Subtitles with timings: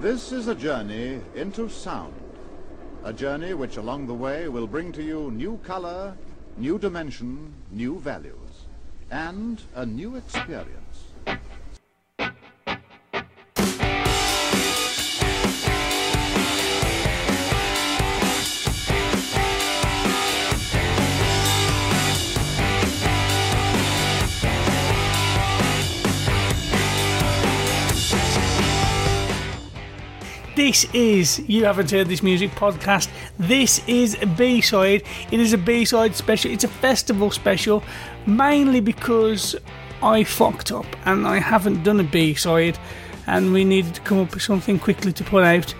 [0.00, 2.14] This is a journey into sound.
[3.02, 6.14] A journey which along the way will bring to you new color,
[6.56, 8.66] new dimension, new values,
[9.10, 10.87] and a new experience.
[30.58, 33.08] This is You Haven't Heard This Music podcast.
[33.38, 35.04] This is a B side.
[35.30, 36.50] It is a B side special.
[36.50, 37.84] It's a festival special,
[38.26, 39.54] mainly because
[40.02, 42.76] I fucked up and I haven't done a B side,
[43.28, 45.72] and we needed to come up with something quickly to put out.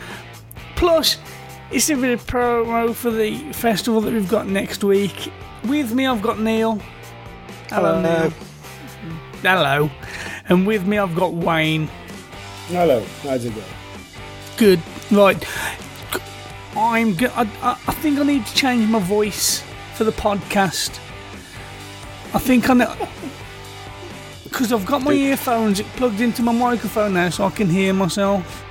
[0.77, 1.17] Plus,
[1.73, 5.33] it's a bit of promo for the festival that we've got next week.
[5.65, 6.81] With me, I've got Neil.
[7.69, 8.33] Hello, Neil.
[9.43, 9.91] Hello.
[10.49, 11.89] And with me, I've got Wayne.
[12.69, 13.78] Hello, how's it going?
[14.59, 14.81] Good.
[15.11, 15.43] Right.
[16.77, 17.15] I'm.
[17.15, 19.63] Go- I, I I think I need to change my voice
[19.95, 20.99] for the podcast.
[22.35, 23.09] I think I know.
[24.45, 28.65] Because I've got my earphones plugged into my microphone now, so I can hear myself.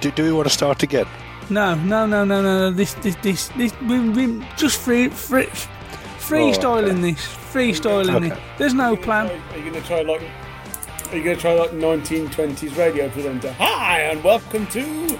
[0.00, 1.06] Do, do we want to start again?
[1.50, 2.58] No, no, no, no, no.
[2.58, 2.70] no.
[2.70, 3.72] This, this, this, this.
[3.82, 5.68] We, we just free, free, oh,
[6.18, 7.18] freestyling this.
[7.52, 8.34] Freestyling Okay.
[8.34, 8.38] it.
[8.58, 9.26] There's no plan.
[9.52, 10.22] Are you going to try like?
[11.14, 13.52] Are you going to try like 1920s radio presenter?
[13.52, 15.16] Hi and welcome to.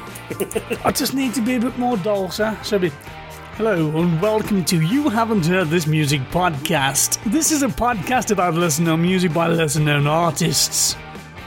[0.85, 2.59] I just need to be a bit more dulcer.
[2.65, 2.91] So be.
[3.53, 7.23] Hello and welcome to You Haven't Heard This Music podcast.
[7.31, 10.97] This is a podcast about lesser known music by lesser known artists.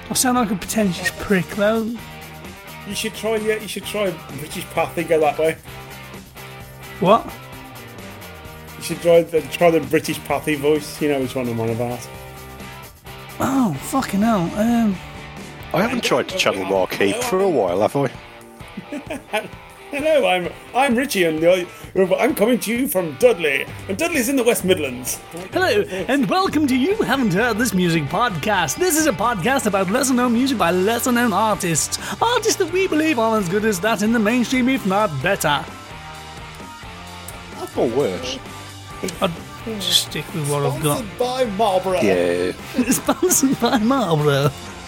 [0.09, 1.94] I sound like a pretentious prick though.
[2.88, 3.36] You should try.
[3.36, 5.09] Yeah, you should try British Pathé.
[5.09, 5.57] Go that way.
[7.02, 7.25] What?
[8.78, 11.02] You should try the try the British Pathé voice.
[11.02, 12.07] You know which one I'm on about.
[13.40, 14.50] Oh, fucking hell.
[14.56, 14.96] Um,
[15.74, 18.09] I haven't tried to channel Mark Heap for a while, have I?
[19.92, 21.66] Hello, I'm I'm Ritchie, and uh,
[22.16, 25.16] I'm coming to you from Dudley, and Dudley's in the West Midlands.
[25.53, 28.75] hello and welcome to You Haven't Heard This Music podcast.
[28.75, 32.00] This is a podcast about lesser known music by lesser known artists.
[32.22, 35.64] Artists that we believe are as good as that in the mainstream, if not better.
[37.78, 38.40] Or worse.
[39.22, 39.47] I'll just
[39.79, 40.97] stick with what I've got.
[40.97, 42.01] Sponsored by Marlboro.
[42.01, 42.51] Yeah.
[42.89, 44.50] Sponsored by Marlboro.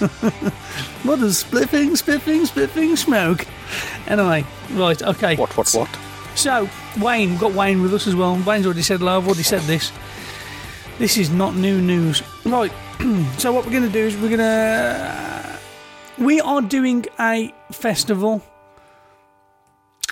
[1.03, 3.45] what is spliffing, spiffing, spiffing smoke?
[4.07, 5.35] Anyway, right, okay.
[5.35, 5.89] What, what, what?
[6.35, 6.69] So,
[6.99, 8.35] Wayne, we've got Wayne with us as well.
[8.45, 9.91] Wayne's already said hello, I've already said this.
[10.97, 12.23] This is not new news.
[12.45, 12.71] Right,
[13.37, 15.59] so what we're going to do is we're going to.
[16.17, 18.41] We are doing a festival.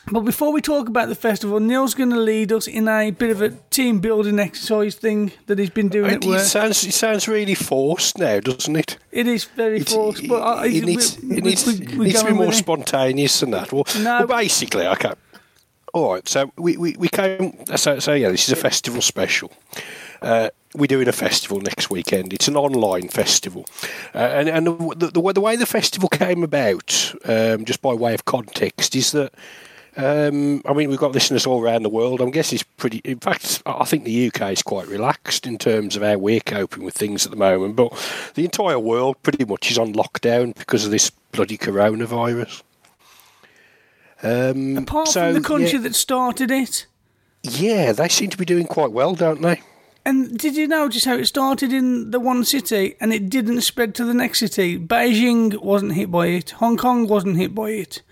[0.09, 3.29] But before we talk about the festival, Neil's going to lead us in a bit
[3.29, 6.40] of a team building exercise thing that he's been doing It, at work.
[6.40, 8.97] sounds it sounds really forced now, doesn't it?
[9.12, 12.22] It is very It's- forced, but I, it needs, we- it needs, we- we needs
[12.22, 12.56] to be more it.
[12.56, 13.73] spontaneous than that.
[13.73, 14.25] Well, No.
[14.25, 15.12] well basically, okay.
[15.94, 17.57] All right, so we, we, we came.
[17.75, 19.51] So, so yeah, this is a festival special.
[20.22, 22.31] Uh, we're doing a festival next weekend.
[22.34, 23.66] It's an online festival,
[24.16, 28.13] uh, and and the, the, the way the festival came about, um, just by way
[28.13, 29.33] of context, is that.
[29.97, 32.21] Um, I mean, we've got listeners all around the world.
[32.21, 33.01] I'm guessing it's pretty.
[33.03, 36.83] In fact, I think the UK is quite relaxed in terms of how we're coping
[36.83, 37.75] with things at the moment.
[37.75, 37.91] But
[38.35, 42.61] the entire world pretty much is on lockdown because of this bloody coronavirus.
[44.21, 46.85] Um, Apart so, from the country yeah, that started it.
[47.41, 49.61] yeah, they seem to be doing quite well, don't they?
[50.05, 53.61] And did you know just how it started in the one city and it didn't
[53.61, 54.79] spread to the next city?
[54.79, 56.51] Beijing wasn't hit by it.
[56.51, 58.03] Hong Kong wasn't hit by it.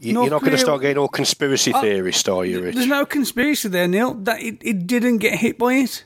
[0.00, 2.74] You, you're not going to start getting all conspiracy Uh, theorist, are you, Rich?
[2.74, 4.14] There's no conspiracy there, Neil.
[4.14, 6.04] That it, it didn't get hit by it.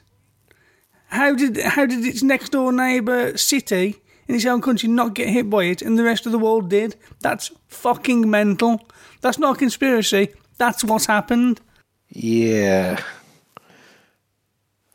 [1.07, 5.29] How did how did its next door neighbour city in its own country not get
[5.29, 6.97] hit by it and the rest of the world did.
[7.21, 8.81] That's fucking mental.
[9.21, 10.35] That's not a conspiracy.
[10.59, 11.61] That's what's happened.
[12.09, 13.03] Yeah.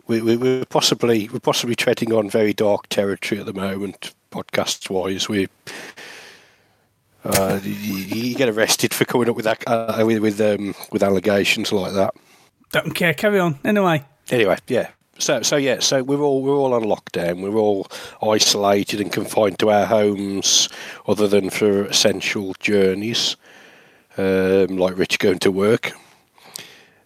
[0.07, 4.89] We, we, we're possibly we're possibly treading on very dark territory at the moment, podcasts
[4.89, 5.29] wise.
[5.29, 5.47] We
[7.23, 11.03] uh, you, you get arrested for coming up with that, uh, with with, um, with
[11.03, 12.13] allegations like that.
[12.71, 13.13] Don't care.
[13.13, 13.59] Carry on.
[13.65, 14.03] Anyway.
[14.29, 14.89] Anyway, yeah.
[15.17, 15.79] So so yeah.
[15.79, 17.41] So we're all we're all on lockdown.
[17.41, 17.87] We're all
[18.21, 20.69] isolated and confined to our homes,
[21.07, 23.35] other than for essential journeys,
[24.17, 25.91] um, like Rich going to work,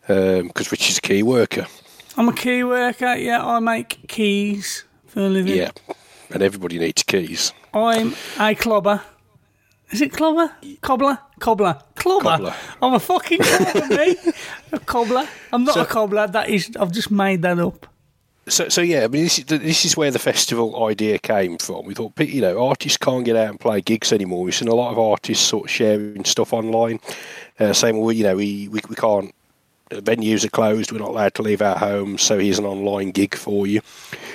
[0.07, 1.65] because Rich is a key worker.
[2.15, 3.15] I'm a key worker.
[3.15, 5.55] Yeah, I make keys for a living.
[5.55, 5.71] Yeah,
[6.29, 7.53] and everybody needs keys.
[7.73, 9.01] I'm a clobber.
[9.93, 10.51] Is it clobber?
[10.81, 11.19] Cobbler?
[11.39, 11.79] Cobbler.
[11.95, 12.23] Clobber.
[12.29, 12.55] Cobbler.
[12.81, 14.15] I'm a fucking cobbler, me.
[14.71, 15.27] A cobbler.
[15.51, 16.27] I'm not So- a cobbler.
[16.27, 17.87] That is, I've just made that up.
[18.47, 21.85] So, so yeah, I mean, this is, this is where the festival idea came from.
[21.85, 24.43] We thought, you know, artists can't get out and play gigs anymore.
[24.43, 26.99] We've seen a lot of artists sort of sharing stuff online,
[27.59, 29.33] uh, saying, well, you know, we, we, we can't,
[29.91, 33.33] venues are closed, we're not allowed to leave our homes, so here's an online gig
[33.35, 33.79] for you.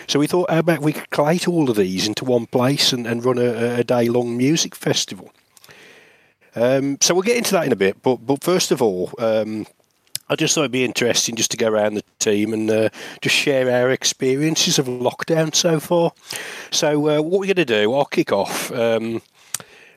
[0.06, 3.06] So we thought, how about we could collate all of these into one place and,
[3.06, 5.30] and run a, a day long music festival.
[6.60, 9.66] Um, so we'll get into that in a bit, but but first of all, um,
[10.30, 12.88] I just thought it'd be interesting just to go around the team and uh,
[13.22, 16.12] just share our experiences of lockdown so far.
[16.70, 18.70] So, uh, what we're going to do, I'll kick off.
[18.72, 19.22] Um,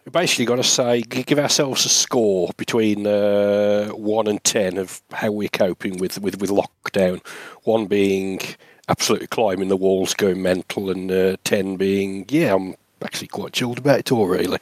[0.05, 5.01] we're basically going to say, give ourselves a score between uh, 1 and 10 of
[5.11, 7.23] how we're coping with, with, with lockdown.
[7.63, 8.39] 1 being
[8.87, 13.77] absolutely climbing the walls, going mental, and uh, 10 being, yeah, I'm actually quite chilled
[13.77, 14.59] about it all, really.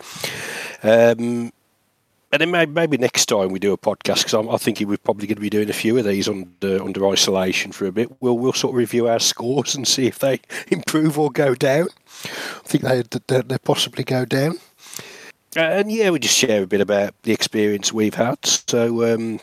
[0.83, 1.53] Um,
[2.31, 5.37] and then maybe, next time we do a podcast because I think we're probably going
[5.37, 8.11] to be doing a few of these under under isolation for a bit.
[8.21, 11.87] We'll we'll sort of review our scores and see if they improve or go down.
[12.25, 14.59] I think they they, they possibly go down.
[15.57, 18.45] Uh, and yeah, we just share a bit about the experience we've had.
[18.45, 19.39] So um,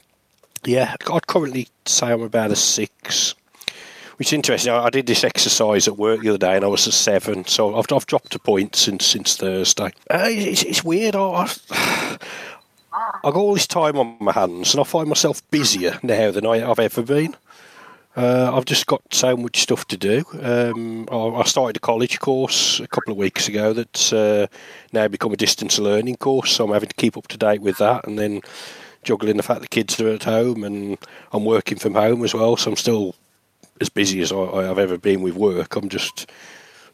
[0.64, 3.34] yeah, I'd currently say I'm about a six.
[4.16, 4.72] Which is interesting.
[4.72, 7.44] I I did this exercise at work the other day, and I was a seven.
[7.46, 9.92] So I've, I've dropped a point since since Thursday.
[10.08, 11.16] Uh, it's, it's weird.
[11.16, 12.18] I, I,
[12.96, 16.46] I've got all this time on my hands, and I find myself busier now than
[16.46, 17.36] I, I've ever been.
[18.16, 20.24] Uh, I've just got so much stuff to do.
[20.40, 24.46] Um, I, I started a college course a couple of weeks ago that's uh,
[24.92, 27.76] now become a distance learning course, so I'm having to keep up to date with
[27.78, 28.40] that, and then
[29.02, 30.96] juggling the fact the kids are at home, and
[31.32, 33.14] I'm working from home as well, so I'm still
[33.80, 35.76] as busy as I, I've ever been with work.
[35.76, 36.30] I'm just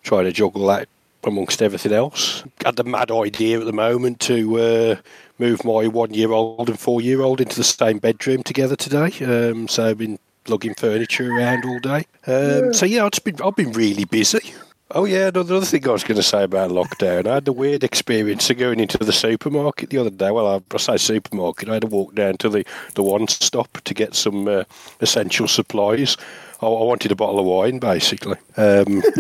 [0.03, 0.89] trying to juggle that
[1.25, 2.43] amongst everything else.
[2.65, 4.97] I Had the mad idea at the moment to uh,
[5.39, 9.13] move my one-year-old and four-year-old into the same bedroom together today.
[9.25, 10.19] Um, so I've been
[10.49, 12.07] lugging furniture around all day.
[12.27, 14.55] Um, So yeah, I've just been I've been really busy.
[14.95, 17.27] Oh yeah, another thing I was going to say about lockdown.
[17.27, 20.31] I had the weird experience of going into the supermarket the other day.
[20.31, 21.71] Well, I, I say supermarket.
[21.71, 24.65] I had to walk down to the, the one stop to get some uh,
[25.01, 26.19] essential supplies.
[26.63, 28.37] I, I wanted a bottle of wine, basically.
[28.57, 29.03] Um,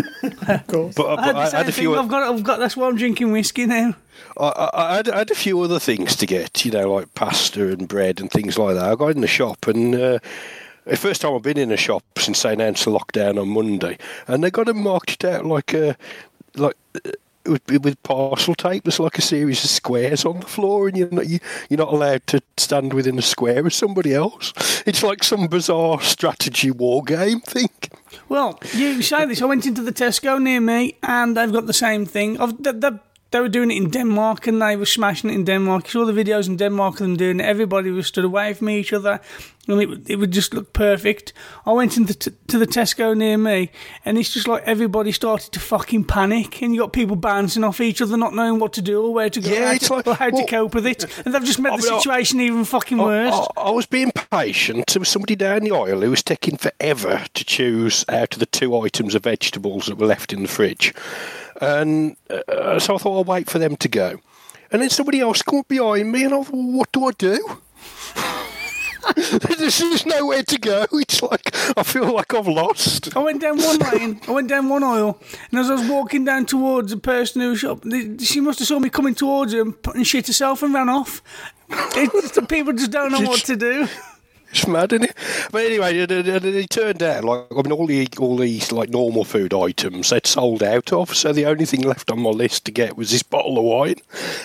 [0.48, 0.94] Of course.
[0.94, 1.94] But- I, had I, I had a few.
[1.94, 2.58] I've got, I've got.
[2.58, 3.94] That's why I'm drinking whiskey now.
[4.38, 7.14] I, I, I, had, I had a few other things to get, you know, like
[7.14, 8.84] pasta and bread and things like that.
[8.84, 10.18] I got in the shop and uh,
[10.84, 13.98] the first time I've been in a shop since they announced the lockdown on Monday,
[14.26, 15.96] and they got it marked out like a
[16.56, 16.76] like.
[17.46, 20.96] Uh, With, with parcel tape, there's like a series of squares on the floor, and
[20.96, 21.38] you're not you,
[21.68, 24.52] you're not allowed to stand within a square with somebody else.
[24.86, 27.70] It's like some bizarre strategy war game thing.
[28.28, 29.42] Well, you say this.
[29.42, 32.40] I went into the Tesco near me, and they've got the same thing.
[32.40, 32.90] I've, they, they,
[33.32, 35.84] they were doing it in Denmark, and they were smashing it in Denmark.
[35.86, 37.44] You saw the videos in Denmark of them doing it.
[37.46, 39.20] Everybody was stood away from each other,
[39.68, 41.32] and it, would- it would just look perfect.
[41.66, 43.70] I went into t- to the Tesco near me,
[44.04, 47.80] and it's just like everybody started to fucking panic, and you got people bouncing off
[47.80, 50.06] each other, not knowing what to do or where to go, Yeah, how to, like-
[50.06, 51.98] or how well- to cope with it, and they've just made I the mean, I-
[51.98, 53.34] situation even fucking worse.
[53.34, 54.86] I, I, I was being patient.
[54.92, 58.46] There was somebody down the aisle who was taking forever to choose out of the
[58.58, 60.92] two items of vegetables that were left in the fridge.
[61.62, 64.18] And uh, so I thought I'll wait for them to go.
[64.72, 67.38] And then somebody else caught behind me, and I thought, what do I do?
[69.16, 70.86] There's just nowhere to go.
[70.92, 73.16] It's like I feel like I've lost.
[73.16, 74.20] I went down one lane.
[74.26, 77.54] I went down one aisle, and as I was walking down towards the person who
[77.54, 77.84] shop,
[78.20, 80.88] she must have saw me coming towards her and, put- and shit herself and ran
[80.88, 81.22] off.
[81.70, 83.88] It's, the people just don't know what to do.
[84.52, 85.16] It's mad, isn't it?
[85.50, 89.54] But anyway, it, turned out like I mean, all the all these like normal food
[89.54, 91.16] items they'd sold out of.
[91.16, 93.96] So the only thing left on my list to get was this bottle of wine.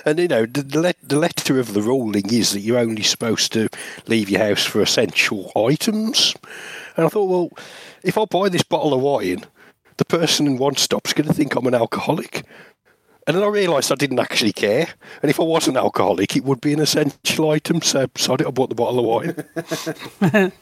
[0.05, 3.67] And you know, the, the letter of the ruling is that you're only supposed to
[4.07, 6.33] leave your house for essential items.
[6.95, 7.49] And I thought, well,
[8.03, 9.45] if I buy this bottle of wine,
[9.97, 12.45] the person in one stop's going to think I'm an alcoholic.
[13.27, 14.87] And then I realised I didn't actually care.
[15.21, 17.81] And if I wasn't alcoholic, it would be an essential item.
[17.81, 19.05] So, so I bought the bottle of
[20.25, 20.51] wine.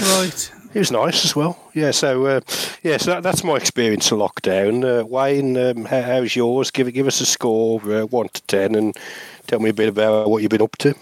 [0.00, 0.52] Right.
[0.74, 1.58] It was nice as well.
[1.74, 2.40] Yeah, so uh,
[2.82, 4.84] yeah, so that, that's my experience of lockdown.
[4.84, 6.70] Uh, Wayne, um, how, how's yours?
[6.70, 8.96] Give give us a score, uh, one to ten, and
[9.46, 10.94] tell me a bit about what you've been up to.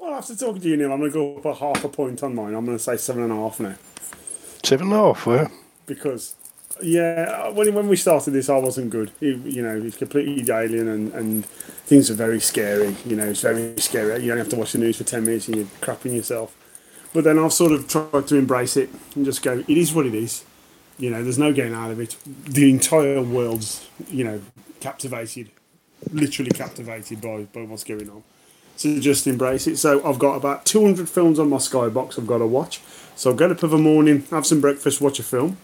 [0.00, 2.22] Well, after talking to you, Neil, I'm going to go up a half a point
[2.22, 2.54] on mine.
[2.54, 3.76] I'm going to say seven and a half now.
[4.64, 5.26] Seven and a half.
[5.26, 5.50] Well,
[5.86, 6.34] because
[6.82, 9.12] yeah, uh, when when we started this, I wasn't good.
[9.20, 12.96] It, you know, it's completely alien, and, and things are very scary.
[13.04, 14.24] You know, it's very scary.
[14.24, 16.56] You only have to watch the news for ten minutes, and you're crapping yourself.
[17.12, 19.62] But then I've sort of tried to embrace it and just go.
[19.66, 20.44] It is what it is.
[20.98, 22.16] You know, there's no getting out of it.
[22.26, 24.40] The entire world's you know
[24.80, 25.50] captivated,
[26.12, 28.22] literally captivated by by what's going on.
[28.76, 29.76] So just embrace it.
[29.76, 32.80] So I've got about 200 films on my Skybox I've got to watch.
[33.14, 35.58] So I'll get up of a morning, have some breakfast, watch a film.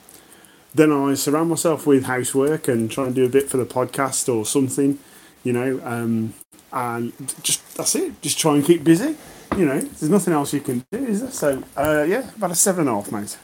[0.74, 4.32] Then I surround myself with housework and try and do a bit for the podcast
[4.32, 4.98] or something,
[5.42, 6.34] you know, um,
[6.72, 7.12] and
[7.42, 8.20] just that's it.
[8.22, 9.16] Just try and keep busy.
[9.56, 11.30] You know, there's nothing else you can do, is there?
[11.32, 13.36] So uh, yeah, about a seven and a half, mate.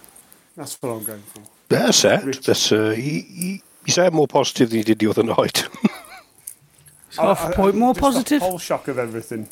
[0.56, 1.42] That's what I'm going for.
[1.68, 2.42] that's it.
[2.42, 5.68] That's uh, you, you, you sound more positive than you did the other night.
[7.18, 8.40] Half a point more just positive.
[8.40, 9.49] The whole shock of everything.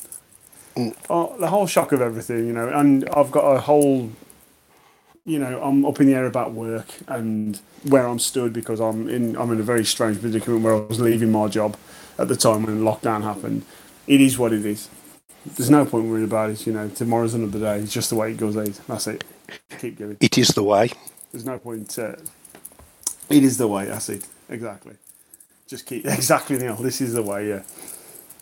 [1.09, 4.11] Oh, the whole shock of everything, you know, and I've got a whole,
[5.25, 9.09] you know, I'm up in the air about work and where I'm stood because I'm
[9.09, 11.75] in I'm in a very strange predicament where I was leaving my job
[12.19, 13.65] at the time when lockdown happened.
[14.07, 14.87] It is what it is.
[15.45, 16.65] There's no point worrying about it.
[16.65, 17.79] You know, tomorrow's another day.
[17.79, 18.55] It's just the way it goes.
[18.55, 18.79] Out.
[18.87, 19.23] That's it.
[19.79, 20.17] Keep going.
[20.19, 20.91] it is the way.
[21.31, 21.97] There's no point.
[21.97, 22.15] Uh,
[23.29, 23.85] it is the way.
[23.85, 24.27] That's it.
[24.49, 24.95] Exactly.
[25.67, 26.75] Just keep exactly Neil.
[26.75, 27.49] This is the way.
[27.49, 27.63] Yeah.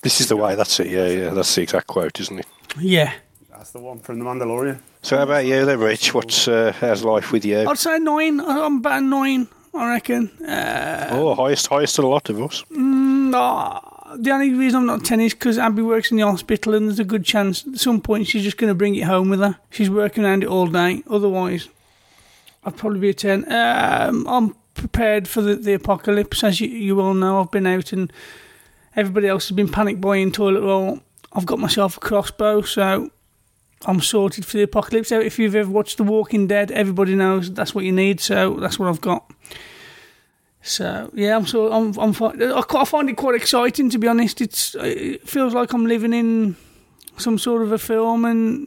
[0.02, 0.56] This is the way.
[0.56, 0.88] That's it.
[0.88, 1.30] Yeah, yeah.
[1.30, 2.46] That's the exact quote, isn't it?
[2.78, 3.14] Yeah.
[3.50, 4.80] That's the one from the Mandalorian.
[5.04, 6.14] So how about you then, Rich?
[6.14, 7.68] What's uh, how's life with you?
[7.70, 8.40] I'd say nine.
[8.40, 10.30] I'm about nine, I reckon.
[10.42, 12.64] Uh, Oh, highest, highest of a lot of us.
[12.70, 13.82] no,
[14.18, 17.00] the only reason I'm not ten is because Abby works in the hospital, and there's
[17.00, 19.58] a good chance at some point she's just going to bring it home with her.
[19.72, 21.04] She's working around it all day.
[21.10, 21.68] Otherwise,
[22.64, 23.44] I'd probably be a ten.
[23.52, 27.42] Um, I'm prepared for the, the apocalypse, as you, you all know.
[27.42, 28.12] I've been out, and
[28.96, 31.02] everybody else has been panic buying toilet roll.
[31.34, 33.10] I've got myself a crossbow, so
[33.86, 35.12] I'm sorted for the apocalypse.
[35.12, 38.20] If you've ever watched The Walking Dead, everybody knows that's what you need.
[38.20, 39.30] So that's what I've got.
[40.62, 44.40] So yeah, I'm so I'm I'm I find it quite exciting to be honest.
[44.40, 46.56] It's it feels like I'm living in
[47.18, 48.66] some sort of a film, and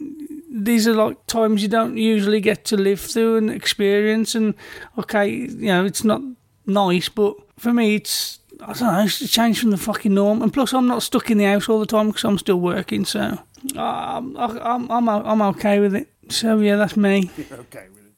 [0.50, 4.34] these are like times you don't usually get to live through and experience.
[4.34, 4.54] And
[4.98, 6.20] okay, you know, it's not
[6.66, 10.42] nice, but for me, it's I don't know, it's a change from the fucking norm.
[10.42, 13.04] And plus, I'm not stuck in the house all the time because I'm still working.
[13.04, 13.38] So
[13.76, 16.08] um, I, I'm I'm I'm okay with it.
[16.28, 17.30] So yeah, that's me.
[17.38, 18.12] Okay with it.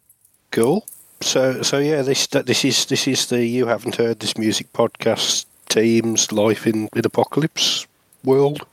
[0.50, 0.87] Cool.
[1.21, 5.47] So, so yeah, this this is this is the you haven't heard this music podcast
[5.68, 7.87] team's life in in apocalypse
[8.25, 8.64] world.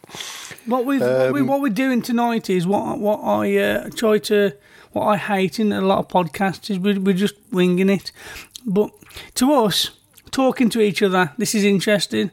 [0.65, 4.19] What we what, we Um, what we're doing tonight is what what I uh, try
[4.19, 4.51] to
[4.91, 8.12] what I hate in a lot of podcasts is we, we're just winging it.
[8.65, 8.91] But
[9.36, 9.91] to us,
[10.36, 12.30] talking to each other, this is interesting.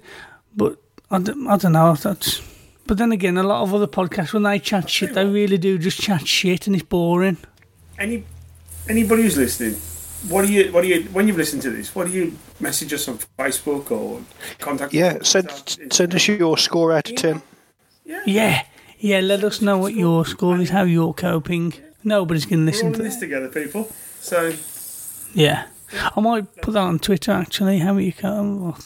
[0.54, 0.76] But
[1.11, 1.94] I don't, I don't know.
[1.94, 2.42] That's
[2.87, 5.78] but then again, a lot of other podcasts when they chat shit, they really do
[5.78, 7.38] just chat shit, and it's boring.
[7.99, 8.25] Any
[8.88, 9.75] anybody who's listening,
[10.28, 11.94] what do you what do you when you've listened to this?
[11.94, 14.21] What do you message us on Facebook or
[14.59, 14.92] contact?
[14.92, 15.49] Yeah, send
[15.90, 17.40] send us your score out of ten.
[18.04, 18.64] Yeah,
[18.99, 19.21] yeah.
[19.21, 21.73] Let us know what your score is, how you're coping.
[22.02, 23.21] Nobody's going to listen to this this.
[23.21, 23.88] together, people.
[24.21, 24.52] So
[25.35, 25.66] Yeah,
[26.16, 27.78] I might put that on Twitter actually.
[27.78, 28.76] How you co-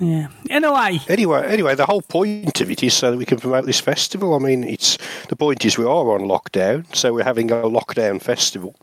[0.00, 0.28] Yeah.
[0.50, 1.00] Anyway.
[1.08, 4.34] Anyway, anyway, the whole point of it is so that we can promote this festival.
[4.34, 4.98] I mean, it's
[5.28, 8.74] the point is we are on lockdown, so we're having a lockdown festival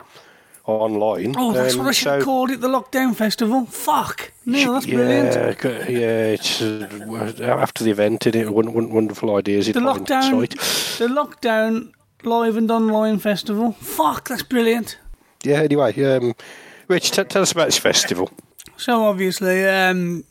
[0.64, 1.34] online.
[1.36, 3.66] Oh, that's Um, what I should have so- called it, the Lockdown Festival.
[3.66, 4.30] Fuck.
[4.46, 5.34] Neil, that's brilliant.
[5.34, 5.54] Yeah,
[5.86, 6.26] g- yeah.
[6.36, 9.66] It's uh, after the event, and it won- won- wonderful ideas.
[9.66, 10.48] The Lockdown,
[10.98, 11.92] the Lockdown
[12.22, 13.72] Live and Online Festival.
[13.80, 14.98] Fuck, that's brilliant.
[15.42, 15.62] Yeah.
[15.62, 16.34] Anyway, um,
[16.88, 18.30] Rich, t- tell us about this festival.
[18.76, 20.24] So obviously, um,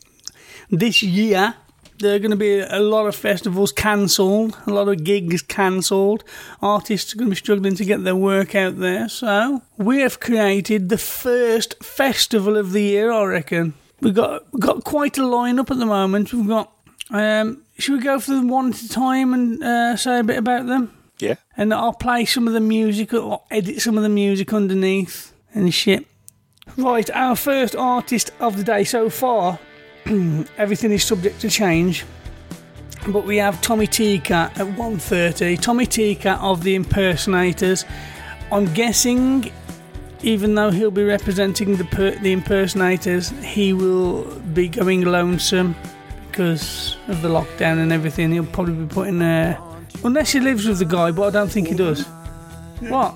[0.70, 1.54] this year
[1.98, 6.24] there are going to be a lot of festivals cancelled, a lot of gigs cancelled.
[6.60, 9.08] Artists are going to be struggling to get their work out there.
[9.08, 13.74] So we have created the first festival of the year, I reckon.
[14.00, 16.32] We've got we've got quite a lineup at the moment.
[16.32, 16.72] We've got.
[17.10, 20.38] Um, should we go for them one at a time and uh, say a bit
[20.38, 20.92] about them?
[21.18, 21.36] Yeah.
[21.56, 25.72] and I'll play some of the music or edit some of the music underneath and
[25.72, 26.04] shit.
[26.76, 29.58] Right, our first artist of the day so far.
[30.58, 32.04] everything is subject to change.
[33.08, 35.60] But we have Tommy Tika at 1.30.
[35.60, 37.84] Tommy Tika of the Impersonators.
[38.50, 39.50] I'm guessing,
[40.22, 44.24] even though he'll be representing the per- the Impersonators, he will
[44.54, 45.74] be going lonesome
[46.28, 48.30] because of the lockdown and everything.
[48.30, 49.60] He'll probably be putting uh,
[50.04, 52.06] unless he lives with the guy, but I don't think he does.
[52.80, 53.14] What?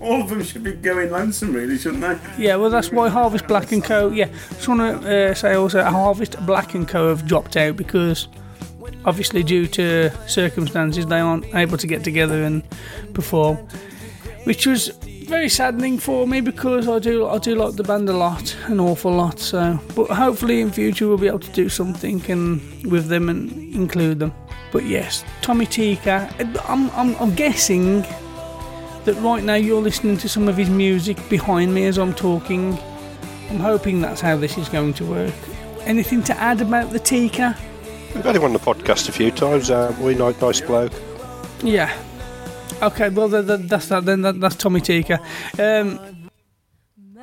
[0.00, 2.44] All of them should be going lonesome, really, shouldn't they?
[2.44, 4.10] Yeah, well, that's why Harvest Black and Co.
[4.10, 7.08] Yeah, just want to uh, say also Harvest Black and Co.
[7.08, 8.28] have dropped out because
[9.04, 12.62] obviously due to circumstances they aren't able to get together and
[13.14, 13.56] perform,
[14.44, 14.88] which was
[15.28, 18.80] very saddening for me because I do I do like the band a lot, an
[18.80, 19.38] awful lot.
[19.38, 23.74] So, but hopefully in future we'll be able to do something and with them and
[23.74, 24.32] include them.
[24.72, 26.32] But yes, Tommy Tika.
[26.66, 28.04] I'm I'm, I'm guessing
[29.08, 32.78] that right now you're listening to some of his music behind me as I'm talking.
[33.48, 35.32] I'm hoping that's how this is going to work.
[35.84, 37.56] Anything to add about the Tika?
[38.14, 39.70] We've had him on the podcast a few times.
[39.70, 40.92] Uh, we nice, nice bloke.
[41.62, 41.90] Yeah.
[42.82, 44.04] Okay, well th- th- that's that.
[44.04, 45.20] Then that, that's Tommy Tika.
[45.58, 46.28] Um,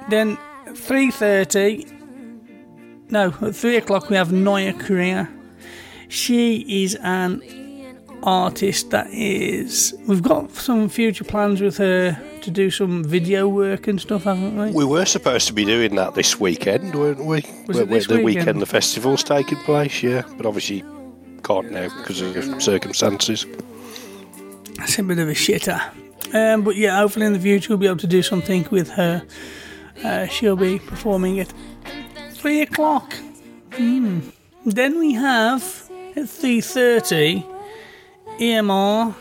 [0.09, 0.39] then
[0.73, 1.85] three thirty.
[3.11, 5.29] No, at three o'clock we have Noya Korea.
[6.09, 7.43] She is an
[8.25, 9.93] artist that is.
[10.07, 14.57] We've got some future plans with her to do some video work and stuff, haven't
[14.57, 14.71] we?
[14.71, 17.43] We were supposed to be doing that this weekend, weren't we?
[17.67, 18.25] Was Where- it this the weekend?
[18.25, 20.23] weekend the festival's taking place, yeah.
[20.37, 20.83] But obviously
[21.43, 23.45] can't now because of circumstances.
[24.77, 25.79] That's a bit of a shitter.
[26.33, 29.23] Um, but yeah, hopefully in the future we'll be able to do something with her.
[30.03, 31.53] Uh, she'll be performing at
[32.31, 33.13] three o'clock.
[33.73, 34.19] Hmm.
[34.65, 37.45] Then we have at three thirty
[38.39, 39.15] EMR,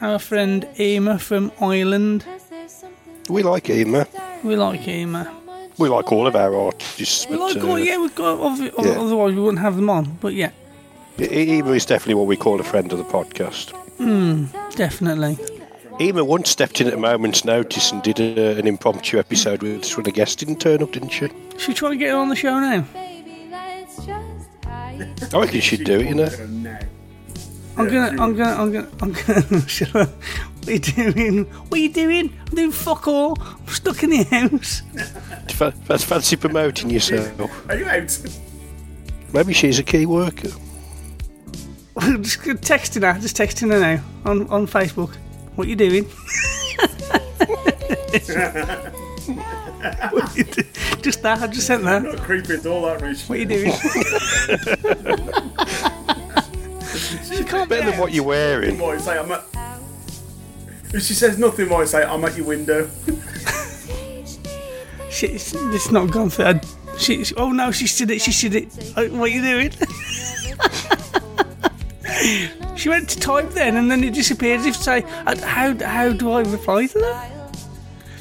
[0.00, 2.24] our friend Ema from Ireland.
[3.28, 4.06] We like Ema.
[4.44, 5.32] We like Ema.
[5.78, 7.26] We like all of our artists.
[7.28, 8.58] We like, uh, oh yeah, we've got.
[8.58, 8.70] yeah.
[9.00, 10.16] Otherwise, we wouldn't have them on.
[10.20, 10.50] But yeah,
[11.18, 13.70] E- Ema is definitely what we call a friend of the podcast.
[13.96, 14.44] Hmm,
[14.76, 15.38] definitely.
[16.00, 19.80] Ema once stepped in at a moment's notice and did a, an impromptu episode with
[19.82, 21.28] us when a guest didn't turn up, didn't she?
[21.56, 22.84] Should we try and get her on the show now?
[25.32, 26.78] I reckon she'd do it, you know.
[27.76, 27.82] No.
[27.84, 29.12] I'm gonna, I'm gonna, I'm gonna, I'm
[29.50, 29.68] gonna.
[29.68, 30.08] Shut up.
[30.08, 31.44] What are you doing?
[31.44, 32.32] What are you doing?
[32.48, 33.36] I'm doing fuck all.
[33.40, 34.82] I'm stuck in the house.
[35.52, 37.68] Fa- That's fancy promoting yourself.
[37.70, 38.18] Are you out?
[39.32, 40.48] Maybe she's a key worker.
[41.98, 43.20] I'm just gonna texting her.
[43.20, 45.14] Just texting her now on on Facebook.
[45.54, 46.04] What are you doing?
[50.10, 50.62] What you do-
[51.02, 51.40] just that.
[51.42, 52.02] I just sent that.
[52.02, 53.22] Not creepy at all, that Rich.
[53.28, 53.72] What you doing?
[57.46, 58.78] She can't Better than what you're wearing.
[58.78, 59.44] Might say I'm at.
[60.92, 62.90] If she says nothing, might say I'm at your window.
[65.08, 66.60] She, it's, it's not gone through.
[66.98, 68.20] She, she- oh no, she said it.
[68.20, 68.92] She said it.
[68.98, 69.70] Oh, what are you doing?
[72.76, 74.60] she went to type then, and then it disappeared.
[74.60, 77.30] As if to say, "Uh, how how do I reply to that?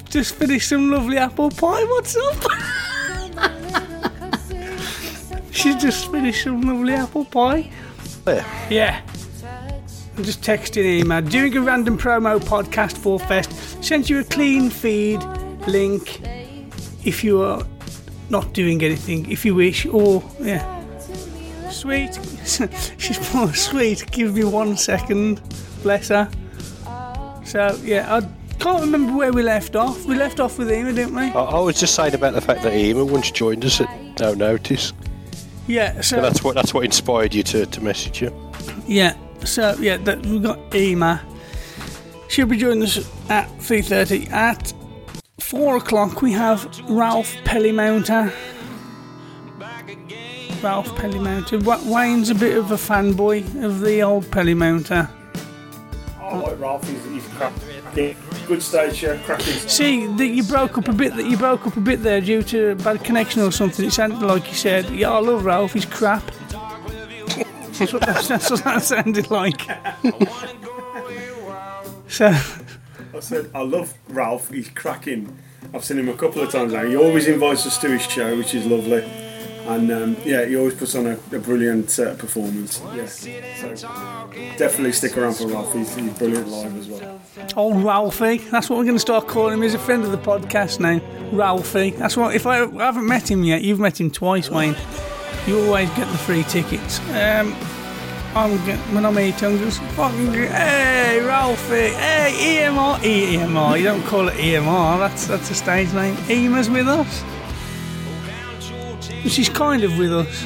[0.09, 1.83] Just finished some lovely apple pie.
[1.83, 2.43] What's up?
[5.51, 7.69] she just finished some lovely apple pie.
[8.23, 8.45] There.
[8.69, 9.01] Yeah.
[10.17, 11.21] I'm just texting email.
[11.21, 13.83] Doing a random promo podcast for Fest.
[13.83, 15.21] Sent you a clean feed
[15.67, 16.21] link
[17.03, 17.63] if you are
[18.29, 20.71] not doing anything, if you wish, or yeah.
[21.69, 22.17] Sweet.
[22.97, 24.09] She's more sweet.
[24.11, 25.41] Give me one second.
[25.83, 26.29] Bless her.
[27.43, 28.21] So yeah, I
[28.59, 30.05] can't remember where we left off.
[30.05, 31.23] We left off with Ema, didn't we?
[31.23, 34.33] I, I was just saying about the fact that Ema once joined us at no
[34.33, 34.93] notice.
[35.67, 35.99] Yeah.
[36.01, 38.33] So And that's what that's what inspired you to, to message you.
[38.87, 41.21] Yeah, so yeah, that, we've got Ema.
[42.29, 42.97] She'll be joining us
[43.29, 44.31] at 3.30.
[44.31, 44.73] At
[45.39, 48.33] 4 o'clock we have Ralph Pelleymounter.
[50.61, 51.59] Ralph Pelleymounter.
[51.59, 55.09] Wayne's a bit of a fanboy of the old Pelleymounter.
[56.19, 56.87] I like Ralph.
[56.89, 57.53] He's, he's crap.
[57.95, 58.13] Yeah,
[58.47, 59.53] Good stage show, cracking.
[59.53, 61.15] See, that you broke up a bit.
[61.15, 63.85] That you broke up a bit there due to a bad connection or something.
[63.85, 65.73] It sounded like you said, "Yeah, I love Ralph.
[65.73, 66.23] He's crap."
[67.79, 69.61] That's, what that, that's what that sounded like.
[72.07, 72.27] so,
[73.13, 74.49] I said, I love Ralph.
[74.49, 75.37] He's cracking.
[75.73, 76.85] I've seen him a couple of times now.
[76.85, 79.03] He always invites us to his show, which is lovely.
[79.67, 82.81] And um, yeah, he always puts on a, a brilliant uh, performance.
[82.93, 83.07] Yeah.
[83.07, 83.73] So
[84.57, 85.73] definitely stick around for Ralph.
[85.73, 87.21] He's, he's brilliant live as well.
[87.55, 88.37] old Ralphie.
[88.51, 89.63] That's what we're going to start calling him.
[89.63, 91.91] He's a friend of the podcast now, Ralphie.
[91.91, 92.35] That's what.
[92.35, 94.75] If I, I haven't met him yet, you've met him twice, Wayne.
[95.47, 96.99] You always get the free tickets.
[97.09, 97.55] Um,
[98.35, 103.77] I'm get, when I'm eating, I'm just fucking go, hey Ralphie, hey EMR, E- EMR.
[103.77, 104.99] You don't call it EMR.
[104.99, 106.17] That's that's a stage name.
[106.29, 107.23] Ema's with us.
[109.27, 110.45] She's kind of with us.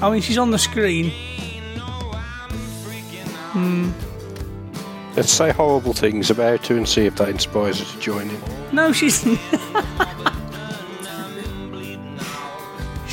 [0.00, 1.12] I mean, she's on the screen.
[5.16, 8.40] Let's say horrible things about her and see if that inspires her to join in.
[8.72, 9.24] No, she's.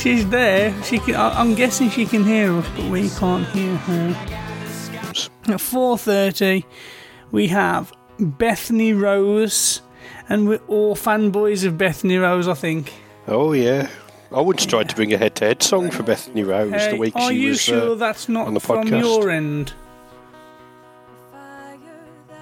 [0.04, 0.74] she's there.
[0.84, 1.16] She can.
[1.16, 4.16] I- I'm guessing she can hear us, but we can't hear her.
[5.48, 6.63] At 4:30,
[7.32, 9.82] we have Bethany Rose,
[10.30, 12.48] and we're all fanboys of Bethany Rose.
[12.48, 12.92] I think.
[13.28, 13.88] Oh yeah.
[14.32, 17.32] I once tried to bring a head-to-head song for Bethany Rose Hey, the week are
[17.32, 19.00] you sure uh, that's on not the from podcast.
[19.00, 19.74] your end?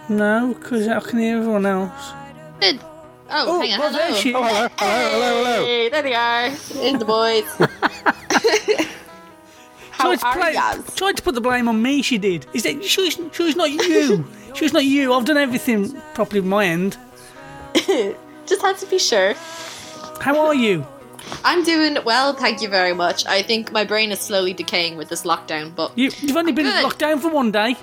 [0.08, 2.14] No, because I can hear everyone else.
[2.62, 2.80] Good.
[3.34, 3.80] Oh, Oh, hang on.
[3.80, 4.16] well, hello.
[4.16, 5.66] she Oh hello, hello, hello, hello.
[5.66, 6.48] Hey, there they are.
[6.82, 7.46] In the boys.
[9.92, 10.84] How tried, to are play- you?
[10.96, 12.02] tried to put the blame on me.
[12.02, 12.46] She did.
[12.54, 13.06] Is that sure?
[13.06, 14.26] It's, sure it's not you.
[14.54, 15.14] sure it's not you.
[15.14, 16.98] I've done everything properly on my end.
[18.46, 19.34] Just had to be sure.
[20.22, 20.86] How are you?
[21.46, 23.26] I'm doing well, thank you very much.
[23.28, 26.66] I think my brain is slowly decaying with this lockdown, but you you've only been
[26.66, 26.84] good.
[26.84, 27.76] locked down for one day.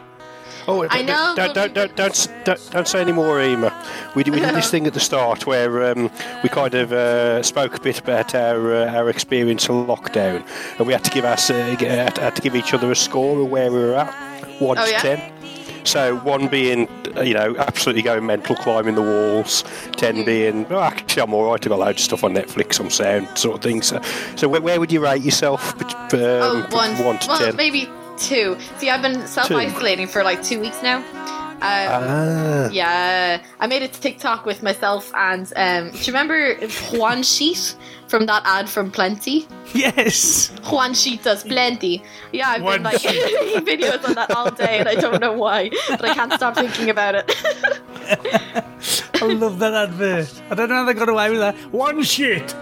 [0.71, 3.73] Oh, I don't- know, Don't, don't, don't, don't, don't, don't say any more, Ema.
[4.15, 6.11] We did, we did this thing at the start where um,
[6.43, 10.47] we kind of uh, spoke a bit about our uh, our experience of lockdown,
[10.79, 13.41] and we had to give us uh, had had to give each other a score
[13.41, 14.13] of where we were at,
[14.61, 15.01] one Oh, to yeah?
[15.01, 15.33] ten.
[15.85, 19.65] So one being, uh, you know, absolutely going mental, climbing the walls.
[19.93, 20.27] Ten Mm.
[20.27, 21.65] being, oh, actually, I'm all right.
[21.65, 23.81] I've got loads of stuff on Netflix, on sound, sort of thing.
[23.81, 23.99] So,
[24.37, 25.81] so where, where would you rate yourself?
[25.81, 27.57] Um, oh, one, one to well, ten.
[27.57, 28.57] maybe two.
[28.79, 30.99] See, I've been self isolating for like two weeks now.
[30.99, 32.69] Um, Ah.
[32.71, 36.55] Yeah, I made a TikTok with myself and um, do you remember
[36.93, 37.75] Juan Sheet
[38.07, 39.47] from that ad from Plenty?
[39.75, 40.51] Yes.
[40.71, 42.01] Juan Sheet does plenty.
[42.33, 45.71] Yeah, I've been like making videos on that all day, and I don't know why,
[45.89, 47.25] but I can't stop thinking about it.
[49.21, 50.33] I love that advert.
[50.51, 51.57] I don't know how they got away with that.
[51.73, 52.55] One shit.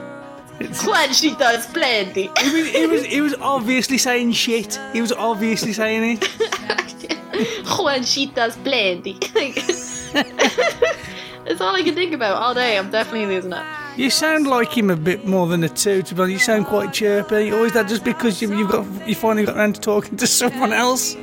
[0.85, 2.31] Juan Sheet does plenty.
[2.41, 4.81] He was, he was he was obviously saying shit.
[4.93, 7.69] He was obviously saying it.
[7.79, 9.19] Juan Sheet does plenty.
[11.47, 12.77] It's all I can think about all day.
[12.77, 13.65] I'm definitely losing it.
[13.97, 16.03] You sound like him a bit more than a two.
[16.03, 17.53] To be honest, you sound quite chirpy.
[17.53, 20.27] Or is that just because you, you've got you finally got around to talking to
[20.27, 21.17] someone else?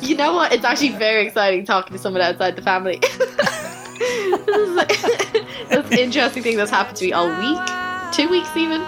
[0.00, 0.52] You know what?
[0.52, 2.98] It's actually very exciting talking to someone outside the family.
[3.02, 5.00] this is like,
[5.68, 7.68] that's an interesting thing that's happened to me all week,
[8.12, 8.82] two weeks even.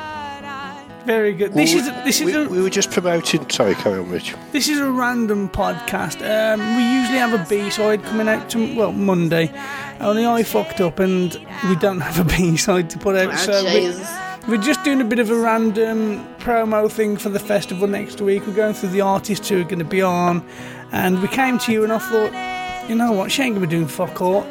[1.04, 1.52] Very good.
[1.52, 3.48] This is this is we, a, we were just promoting.
[3.50, 4.34] Sorry, carry on, Rich.
[4.52, 6.22] This is a random podcast.
[6.22, 9.52] Um, we usually have a B side coming out to well Monday.
[10.00, 11.34] Only I fucked up and
[11.68, 13.34] we don't have a B side to put out.
[13.34, 17.40] Oh, so we, we're just doing a bit of a random promo thing for the
[17.40, 18.46] festival next week.
[18.46, 20.46] We're going through the artists who are going to be on,
[20.90, 23.68] and we came to you and I thought, you know what, she ain't going to
[23.68, 24.46] be doing fuck all.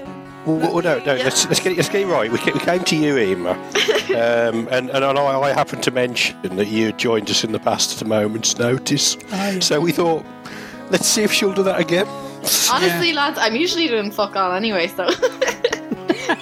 [0.46, 1.16] Well, well, no, no.
[1.16, 2.30] Let's, let's get it, let's get it right.
[2.32, 3.52] We, ca- we came to you, Emma,
[4.10, 7.96] um, and and I, I happened to mention that you joined us in the past
[7.96, 9.16] at a moment's notice.
[9.30, 9.60] yeah.
[9.60, 10.26] So we thought,
[10.90, 12.08] let's see if she'll do that again.
[12.70, 15.06] Honestly, lads, I'm usually doing fuck all anyway, so.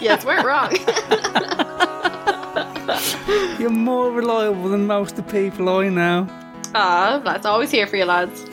[0.01, 0.75] yes, we're wrong.
[3.59, 6.27] You're more reliable than most of the people I know.
[6.73, 8.43] Ah, that's always here for you, lads.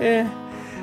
[0.00, 0.30] Yeah.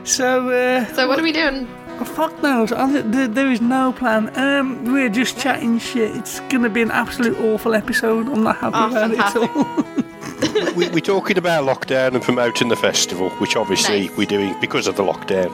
[0.04, 1.68] So, uh, So, what are we doing?
[2.02, 2.72] Oh, fuck knows.
[2.72, 4.32] I th- there, there is no plan.
[4.38, 6.16] Um, we're just chatting shit.
[6.16, 8.28] It's gonna be an absolute awful episode.
[8.30, 10.74] I'm not happy Oh, about it at all.
[10.76, 14.18] we, we're talking about lockdown and promoting the festival, which obviously Nice.
[14.18, 15.54] we're doing because of the lockdown.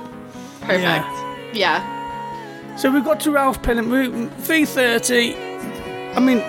[0.61, 1.55] Perfect.
[1.55, 2.75] Yeah.
[2.75, 3.87] so we've got to Ralph Pennant.
[3.89, 5.35] We three thirty.
[6.15, 6.39] I mean,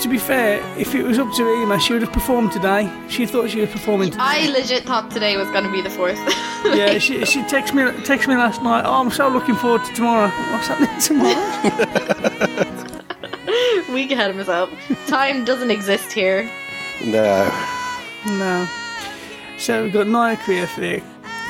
[0.00, 2.90] to be fair, if it was up to Ema, she would have performed today.
[3.08, 4.22] She thought she was performing today.
[4.24, 6.18] I legit thought today was going to be the fourth.
[6.64, 8.84] yeah, she she texted me texted me last night.
[8.84, 10.28] Oh, I'm so looking forward to tomorrow.
[10.28, 11.34] What's happening tomorrow?
[13.92, 14.70] Week ahead of myself.
[15.06, 16.50] Time doesn't exist here.
[17.04, 17.50] No.
[18.26, 18.66] No.
[19.58, 21.02] So we've got Nia Creative.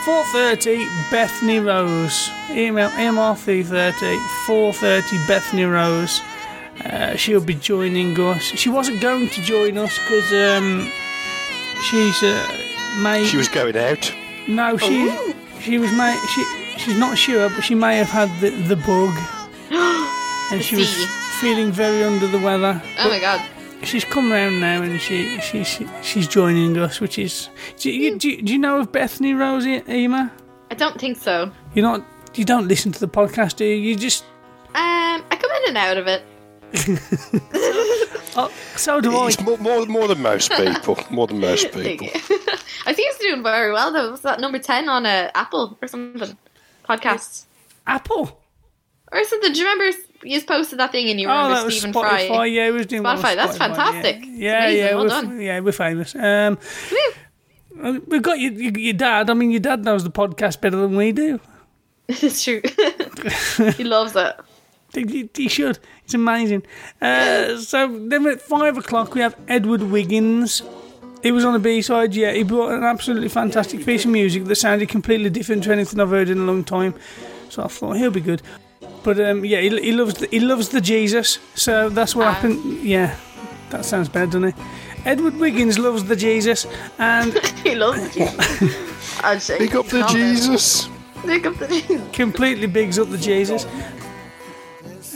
[0.05, 2.31] 4.30, Bethany Rose.
[2.51, 6.23] Email MR330, 4.30, Bethany Rose.
[6.85, 8.43] Uh, she'll be joining us.
[8.43, 10.91] She wasn't going to join us because um,
[11.85, 12.47] she's uh,
[13.03, 13.25] may...
[13.25, 14.13] She was going out.
[14.49, 15.11] No, she
[15.61, 16.17] she was may...
[16.35, 16.45] She,
[16.79, 19.15] she's not sure, but she may have had the, the bug.
[20.53, 20.95] and she was
[21.41, 23.47] feeling very under the weather Oh my god.
[23.83, 27.49] she's come round now and she, she, she she's joining us, which is.
[27.79, 30.33] Do you, do you, do you know of Bethany Rose Ema?
[30.71, 31.51] I don't think so.
[31.75, 32.05] You're not.
[32.35, 33.77] You don't listen to the podcast, do you?
[33.77, 34.25] You just.
[34.75, 36.23] Um, I come in and out of it.
[38.39, 39.29] Oh, so do I.
[39.29, 40.99] It's more, more, more than most people.
[41.11, 42.07] More than most people.
[42.87, 44.11] I think it's doing very well though.
[44.11, 46.37] Was that number ten on uh, Apple or something?
[46.87, 47.47] Podcast
[47.87, 48.39] Apple.
[49.11, 49.53] or something?
[49.55, 52.29] Do you remember you posted that thing and you Oh, remember that was Stephen Spotify.
[52.29, 52.45] Fry?
[52.47, 54.19] Yeah, we was doing well on Spotify, that's fantastic.
[54.23, 55.41] Yeah, yeah, yeah, well we're, done.
[55.41, 56.15] yeah, we're famous.
[56.15, 56.59] Um,
[57.83, 59.31] uh, we've got your, your, your dad.
[59.31, 61.41] I mean, your dad knows the podcast better than we do.
[62.09, 62.61] It's true.
[63.77, 64.37] he loves it.
[64.97, 65.79] He, he should.
[66.05, 66.63] It's amazing.
[67.01, 70.63] Uh, so then at five o'clock we have Edward Wiggins.
[71.23, 72.33] He was on the B side, yeah.
[72.33, 76.11] He brought an absolutely fantastic piece of music that sounded completely different to anything I've
[76.11, 76.95] heard in a long time.
[77.49, 78.43] So I thought he'll be good.
[79.03, 81.39] But um, yeah, he, he loves the, he loves the Jesus.
[81.55, 82.33] So that's what Ah.
[82.35, 82.83] happened.
[82.85, 83.17] Yeah,
[83.71, 84.55] that sounds bad, doesn't it?
[85.05, 86.67] Edward Wiggins loves the Jesus,
[86.99, 87.33] and
[87.65, 89.21] he loves Jesus.
[89.25, 89.59] I'd say.
[89.59, 90.05] Pick up the.
[90.07, 90.89] Jesus.
[91.25, 92.03] Pick up the Jesus.
[92.13, 93.67] completely bigs up the Jesus.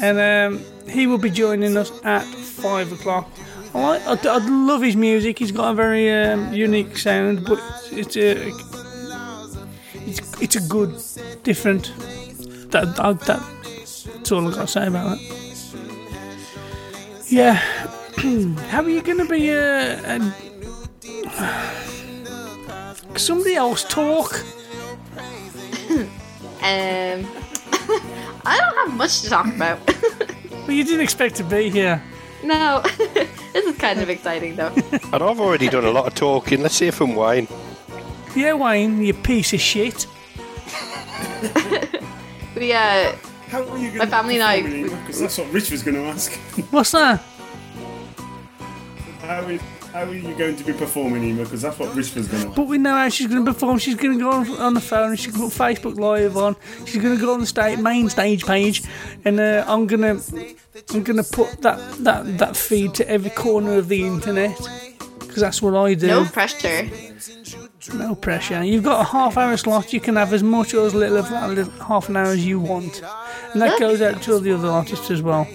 [0.03, 3.29] And um, he will be joining us at five o'clock.
[3.75, 5.39] I, like, I, I love his music.
[5.39, 7.61] He's got a very um, unique sound, but
[7.93, 8.53] it's a
[10.07, 11.01] it's, it's a good,
[11.43, 11.93] different.
[12.71, 15.41] That, that that's all I got to say about that.
[17.29, 17.55] Yeah.
[18.71, 20.21] How are you going to be uh,
[23.15, 24.43] a, somebody else talk?
[26.63, 27.27] Um,
[28.45, 29.79] I don't have much to talk about.
[30.67, 32.01] Well, you didn't expect to be here.
[32.45, 32.83] no,
[33.53, 34.69] this is kind of exciting though.
[35.13, 36.63] And I've already done a lot of talking.
[36.63, 37.49] Let's hear from Wayne.
[38.37, 40.07] Yeah, Wayne, you piece of shit.
[42.57, 43.13] We uh,
[43.49, 46.03] How are you going My family and I- Because that's what Rich was going to
[46.05, 46.33] ask.
[46.71, 47.23] What's that?
[49.23, 49.61] how, is,
[49.93, 51.45] how are you going to be performing, Ema?
[51.45, 52.57] Because that's what Rich was going to ask.
[52.57, 53.79] But we know how she's going to perform.
[53.79, 55.17] She's going to go on, on the phone.
[55.17, 56.57] She's going to put Facebook Live on.
[56.87, 58.83] She's going to go on the stage, main stage page,
[59.25, 60.57] and uh, I'm going to
[60.95, 64.57] I'm going to put that, that that feed to every corner of the internet
[65.19, 66.09] because that's what I do.
[66.09, 66.89] no pressure.
[67.95, 68.63] No pressure.
[68.63, 69.93] You've got a half hour slot.
[69.93, 72.45] You can have as much or as little of that little half an hour as
[72.45, 73.03] you want,
[73.53, 75.47] and that goes out to all the other artists as well.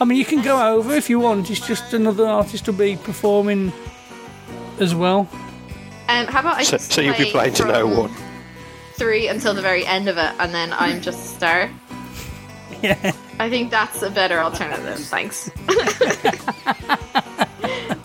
[0.00, 1.50] I mean, you can go over if you want.
[1.50, 3.72] It's just another artist will be performing
[4.80, 5.28] as well.
[6.08, 8.12] Um, how about I So, so you'll be playing to no one.
[8.94, 11.70] Three until the very end of it, and then I'm just a star.
[12.82, 13.12] Yeah.
[13.38, 14.98] I think that's a better alternative.
[15.06, 15.50] Thanks.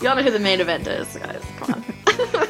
[0.00, 1.42] you all know who the main event is, guys.
[1.58, 1.84] Come on.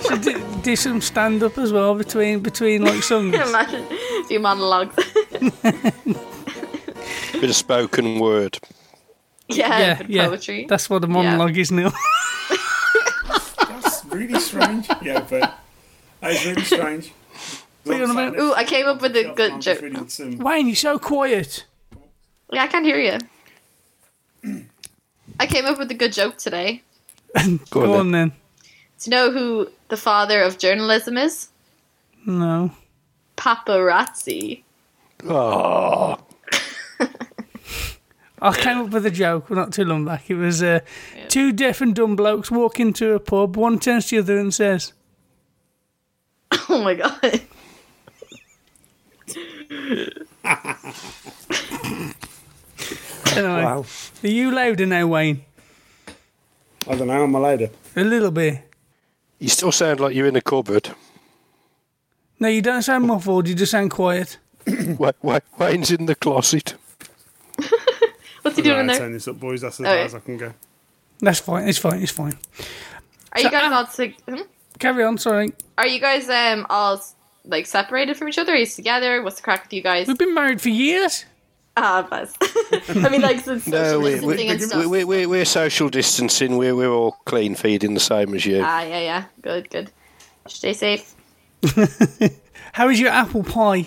[0.03, 3.35] Should do, do some stand up as well between between like songs.
[3.48, 3.87] Imagine
[4.29, 4.94] do monologues.
[7.33, 8.59] Bit of spoken word.
[9.57, 10.27] Yeah, yeah, bit yeah.
[10.29, 10.67] poetry.
[10.69, 11.93] That's what a monologue is now.
[13.69, 14.89] That's really strange.
[15.03, 15.59] Yeah, but
[16.21, 17.13] that is really strange.
[17.85, 18.39] What are you on?
[18.41, 19.83] Ooh, I came up with a I'm good just joke.
[19.83, 21.65] reading some- Wayne, you're so quiet.
[22.53, 23.19] Yeah, I can't hear you.
[25.39, 26.83] I came up with a good joke today.
[27.35, 28.29] Go, Go on, on then.
[28.29, 28.33] then.
[28.99, 31.49] Do you know who the father of journalism is?
[32.27, 32.73] No.
[33.37, 34.63] Paparazzi.
[35.27, 36.19] Oh,
[38.42, 40.31] I came up with a joke not too long back.
[40.31, 40.81] It was uh,
[41.29, 43.57] two deaf and dumb blokes walk into a pub.
[43.57, 44.92] One turns to the other and says,
[46.68, 47.42] Oh my god.
[53.37, 53.85] anyway, Wow.
[54.22, 55.44] Are you louder now, Wayne?
[56.88, 57.70] I don't know, I'm a lady.
[57.96, 58.62] A little bit.
[59.38, 60.90] you still sound like you're in a cupboard.
[62.38, 63.48] No, you don't sound muffled.
[63.48, 64.38] You just sound quiet.
[64.98, 66.74] Wa- Wa- Wayne's in the closet.
[68.42, 68.96] What's he doing in there?
[68.98, 69.61] turn this up, boys.
[69.61, 69.96] That's as Okay.
[69.96, 70.55] far as I can go.
[71.20, 71.68] That's fine.
[71.68, 72.03] It's fine.
[72.03, 72.38] It's fine.
[73.33, 74.42] Are you guys all to- hmm?
[74.79, 75.18] Carry on.
[75.18, 75.53] Sorry.
[75.79, 77.03] Are you guys um all
[77.44, 78.53] like separated from each other?
[78.53, 79.22] Are you together?
[79.22, 80.07] What's the crack with you guys?
[80.07, 81.24] We've been married for years.
[81.76, 82.35] Ah, buzz.
[83.05, 84.81] I mean, like since No, social we, distancing we, and stuff.
[84.81, 86.57] we, we, we, we're social distancing.
[86.57, 88.61] We're, we're all clean feeding the same as you.
[88.64, 89.24] Ah, yeah, yeah.
[89.40, 89.90] Good, good.
[90.48, 91.14] Stay safe.
[92.72, 93.87] How is your apple pie?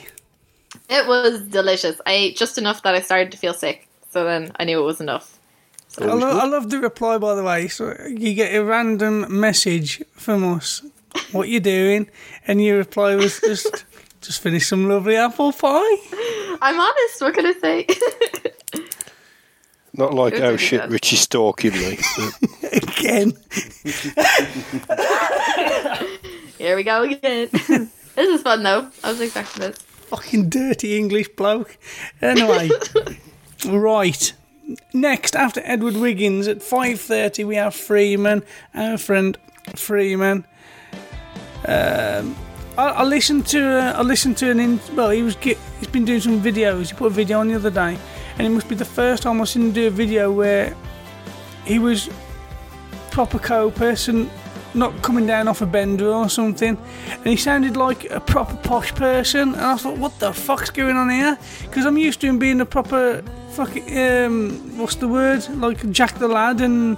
[0.89, 1.99] It was delicious.
[2.05, 3.87] I ate just enough that I started to feel sick.
[4.13, 5.39] So then I knew it was enough.
[5.99, 7.67] I, lo- I love the reply, by the way.
[7.67, 10.83] So you get a random message from us.
[11.31, 12.07] What you doing?
[12.45, 13.85] And your reply was just,
[14.21, 15.97] just finish some lovely apple pie.
[16.61, 17.21] I'm honest.
[17.21, 17.87] What can I say?
[19.95, 20.91] Not like, oh shit, good.
[20.91, 21.97] Ritchie's stalking me.
[22.71, 23.33] Again.
[26.59, 27.49] Here we go again.
[27.51, 28.89] this is fun though.
[29.03, 29.77] I was expecting this.
[29.77, 31.77] Fucking dirty English bloke.
[32.21, 32.69] Anyway,
[33.65, 34.33] right.
[34.93, 39.37] Next, after Edward Wiggins at five thirty, we have Freeman, our friend
[39.75, 40.45] Freeman.
[41.67, 42.35] Um,
[42.77, 45.87] I, I listened to uh, I listened to an in, well he was get, he's
[45.87, 46.89] been doing some videos.
[46.89, 47.97] He put a video on the other day,
[48.37, 50.75] and it must be the first time I've seen him do a video where
[51.65, 52.09] he was
[53.11, 54.29] proper copus and
[54.73, 56.77] not coming down off a bender or something.
[57.09, 59.53] And he sounded like a proper posh person.
[59.53, 61.37] And I thought, what the fuck's going on here?
[61.61, 65.47] Because I'm used to him being a proper fucking, um, what's the word?
[65.49, 66.97] Like Jack the Lad and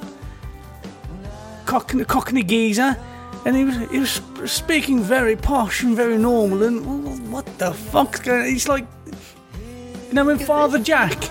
[1.65, 2.97] Cockney, Cockney geezer.
[3.45, 6.63] And he was he was speaking very posh and very normal.
[6.63, 8.47] And well, what the fuck's going on?
[8.47, 8.87] He's like,
[10.07, 11.23] you know, when Father Jack.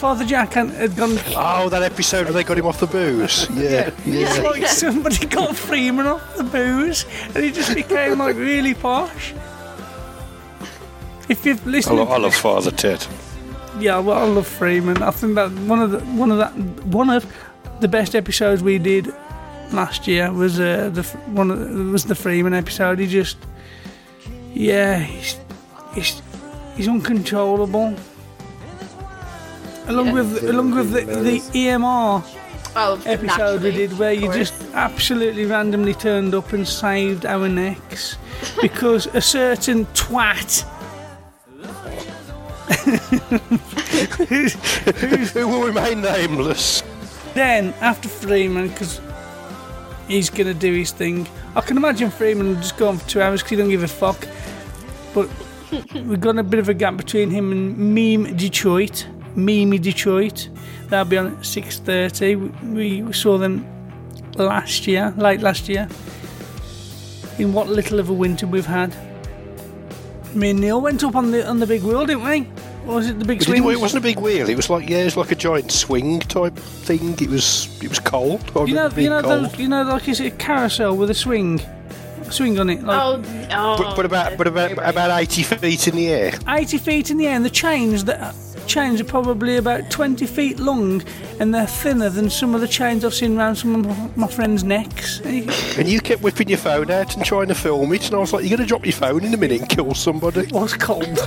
[0.00, 1.18] Father Jack had, had gone.
[1.36, 3.46] Oh, that episode where they got him off the booze.
[3.54, 4.26] Yeah, yeah.
[4.28, 4.42] It's yeah.
[4.42, 9.34] like somebody got Freeman off the booze, and he just became like really posh.
[11.28, 13.06] If you've I listened, love, I love Father Ted.
[13.80, 15.02] Yeah, well, I love Freeman.
[15.02, 16.52] I think that one of the one of that
[16.86, 17.24] one of
[17.80, 19.12] the best episodes we did
[19.72, 21.58] last year was uh, the one of
[21.92, 22.98] was the Freeman episode.
[22.98, 23.36] He just,
[24.52, 25.36] yeah, he's
[25.94, 26.22] he's,
[26.76, 27.94] he's uncontrollable.
[29.86, 30.12] Along Yeah.
[30.12, 32.22] with along with the, the EMR
[32.76, 38.16] Oh, episode we did where you just absolutely randomly turned up and saved our necks
[38.62, 40.64] because a certain twat
[45.32, 46.82] Who will remain nameless?
[47.34, 49.00] then after Freeman because
[50.08, 51.28] he's gonna do his thing.
[51.54, 53.88] I can imagine Freeman just go on for two hours because he don't give a
[53.88, 54.26] fuck.
[55.14, 55.28] But
[55.94, 59.06] we've got a bit of a gap between him and Meme Detroit,
[59.36, 60.48] Meme Detroit.
[60.88, 62.36] That'll be on at six thirty.
[62.36, 63.66] We, we saw them
[64.34, 65.88] last year, late last year.
[67.38, 68.94] In what little of a winter we've had.
[70.34, 72.46] Me and Neil went up on the on the big wheel, didn't we?
[72.86, 73.62] Or was it the big swing?
[73.62, 74.48] didn't- it wasn't a big wheel.
[74.48, 77.12] It was like yeah, it was like a giant swing type thing.
[77.20, 78.40] It was it was cold.
[78.56, 81.10] I You know, remember you know, those, you know, like is it a carousel with
[81.10, 81.60] a swing,
[82.30, 85.94] swing on it, like Oh, oh, but, but about but about about eighty feet in
[85.96, 86.32] the air.
[86.48, 88.34] eighty feet in the air, and the chains that
[88.66, 91.02] chains are probably about twenty feet long,
[91.38, 94.32] and they're thinner than some of the chains I've seen around some of my, my
[94.32, 95.20] friends' necks.
[95.20, 98.14] And you- And you kept whipping your phone out and trying to film it, and
[98.14, 100.40] I was like, "You're going to drop your phone in a minute and kill somebody."
[100.40, 101.18] It was cold.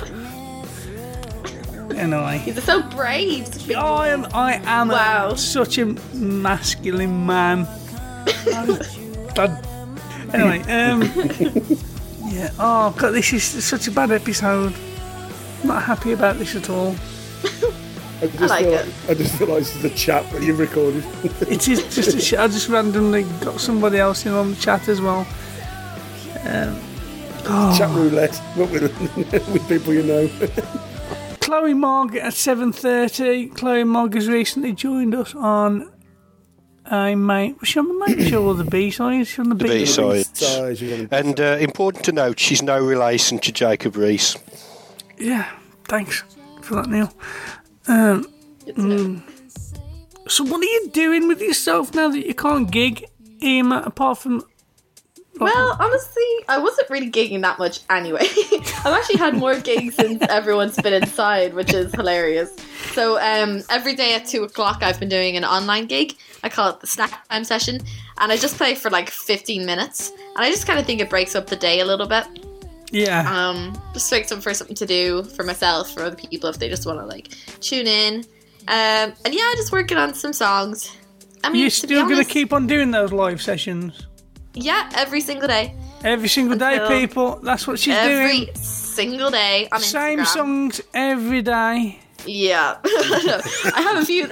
[1.95, 3.71] Anyway, He's so brave.
[3.75, 5.33] I am, I am a- Wow.
[5.35, 7.67] such a masculine man.
[9.37, 9.57] I'm-
[10.33, 11.01] anyway, um,
[12.31, 12.49] yeah.
[12.59, 14.73] Oh God, this is such a bad episode.
[15.61, 16.95] I'm Not happy about this at all.
[18.21, 18.87] I just like feel it.
[19.09, 21.03] I just feel like this is a chat that you've recorded.
[21.49, 24.87] It is just a sh- I just randomly got somebody else in on the chat
[24.87, 25.25] as well.
[27.77, 28.83] Chat roulette, but with,
[29.51, 30.29] with people you know.
[31.43, 33.47] Chloe Mogg at seven thirty.
[33.49, 35.91] Chloe Mogg has recently joined us on
[36.85, 37.59] a mate.
[37.59, 39.21] Was she on the main show or the B side?
[39.21, 40.25] Is she on the, The B side.
[40.35, 44.37] Size, you're gonna- And uh, important to note, she's no relation to Jacob Rees.
[45.17, 45.49] Yeah,
[45.85, 46.23] thanks
[46.61, 47.11] for that, Neil.
[47.87, 48.25] Um,
[48.65, 49.21] Good to know.
[50.27, 53.05] so, what are you doing with yourself now that you can't gig,
[53.41, 53.83] Emma?
[53.85, 54.43] Apart from
[55.39, 58.21] Well, honestly, I wasn't really gigging that much anyway.
[58.51, 62.55] I've actually had more gigs since everyone's been inside, which is hilarious.
[62.91, 66.15] So um, every day at two o'clock, I've been doing an online gig.
[66.43, 67.81] I call it the snack time session,
[68.19, 70.11] and I just play for like fifteen minutes.
[70.35, 72.25] And I just kind of think it breaks up the day a little bit.
[72.91, 76.59] yeah, Um, just makes them for something to do for myself, for other people if
[76.59, 78.23] they just want to like tune in.
[78.67, 80.95] Um, and yeah, just working on some songs.
[81.43, 84.07] I mean, you're still going to keep on doing those live sessions
[84.53, 87.39] yeah, every single day, every single day, people.
[87.41, 88.49] That's what she's every doing.
[88.49, 90.25] Every single day on Same Instagram.
[90.27, 91.99] songs every day.
[92.25, 94.27] Yeah, I have a few.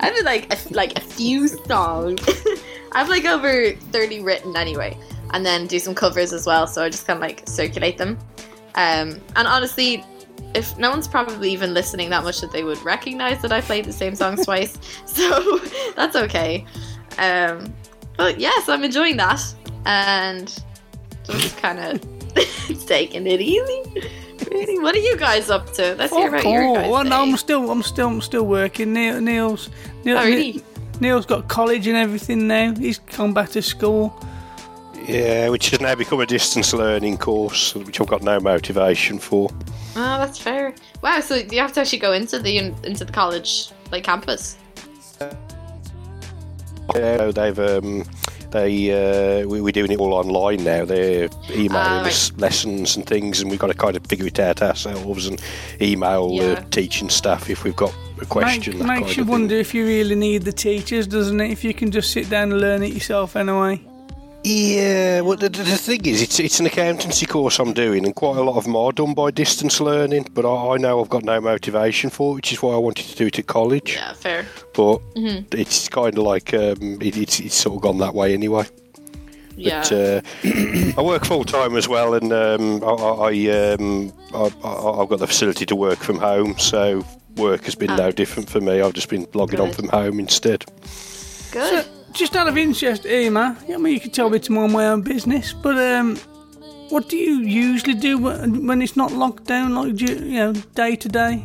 [0.00, 2.20] I have like a, like a few songs.
[2.92, 4.96] I have like over thirty written anyway,
[5.32, 6.66] and then do some covers as well.
[6.66, 8.18] So I just kind of like circulate them.
[8.74, 10.04] Um, and honestly,
[10.54, 13.84] if no one's probably even listening that much that they would recognize that I played
[13.84, 15.58] the same songs twice, so
[15.96, 16.64] that's okay.
[17.18, 17.74] Um,
[18.18, 19.40] but yes, I'm enjoying that
[19.86, 20.54] and
[21.24, 22.00] just kind of
[22.86, 23.82] taking it easy.
[24.50, 25.94] Really, what are you guys up to?
[25.96, 26.74] Let's hear Oh, about your cool.
[26.74, 26.90] guys.
[26.90, 27.22] Well, no.
[27.22, 28.92] I'm still, I'm still, I'm still working.
[28.92, 29.70] Neil, Neil's,
[30.04, 30.62] Neil, Oh, really?
[31.00, 32.74] Neil's got college and everything now.
[32.74, 34.14] He's come back to school.
[35.06, 39.48] Yeah, which has now become a distance learning course, which I've got no motivation for.
[39.96, 40.74] Oh, that's fair.
[41.02, 44.56] Wow, so you have to actually go into the into the college like campus.
[46.94, 48.04] Yeah, they've um,
[48.50, 50.84] they uh, we, we're doing it all online now.
[50.84, 54.40] They're emailing Ah, us lessons and things, and we've got to kind of figure it
[54.40, 55.40] out ourselves and
[55.82, 56.54] email Yeah.
[56.54, 58.78] the teaching staff if we've got a question.
[58.78, 59.32] Make, that makes kind you of thing.
[59.32, 61.50] wonder if you really need the teachers, doesn't it?
[61.50, 63.80] If you can just sit down and learn it yourself anyway.
[64.50, 68.38] Yeah, well, the, the thing is, it's it's an accountancy course I'm doing, and quite
[68.38, 70.28] a lot of them are done by distance learning.
[70.32, 73.06] But I, I know I've got no motivation for it, which is why I wanted
[73.08, 73.92] to do it at college.
[73.94, 74.46] Yeah, fair.
[74.74, 75.58] But Mm-hmm.
[75.58, 78.64] it's kind of like um, it, it's it's sort of gone that way anyway.
[79.54, 79.82] Yeah.
[79.82, 80.20] But uh,
[80.98, 85.18] I work full time as well, and um, I, I, um, I, I, I've got
[85.18, 86.58] the facility to work from home.
[86.58, 87.04] So
[87.36, 87.96] work has been Ah.
[87.96, 88.80] no different for me.
[88.80, 90.64] I've just been logging on from home instead.
[91.52, 91.84] Good.
[92.12, 95.02] Just out of interest, Emma, I mean, you could tell me to mind my own
[95.02, 96.16] business, but um,
[96.88, 100.96] what do you usually do when it's not locked down, like you, you know, day
[100.96, 101.44] to day?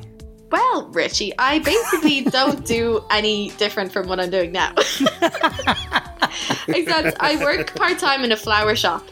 [0.51, 4.73] Well, Ritchie, I basically don't do any different from what I'm doing now.
[6.67, 9.03] Except I work part time in a flower shop.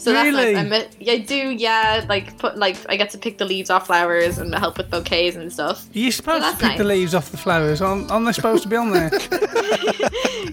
[0.00, 0.54] So Really?
[0.54, 0.88] that's nice.
[0.88, 2.04] I'm a, I do, yeah.
[2.08, 5.36] Like put like I get to pick the leaves off flowers and help with bouquets
[5.36, 5.86] and stuff.
[5.92, 7.82] You're supposed that's to pick the leaves off the flowers.
[7.82, 9.10] Aren't, aren't they supposed to be on there?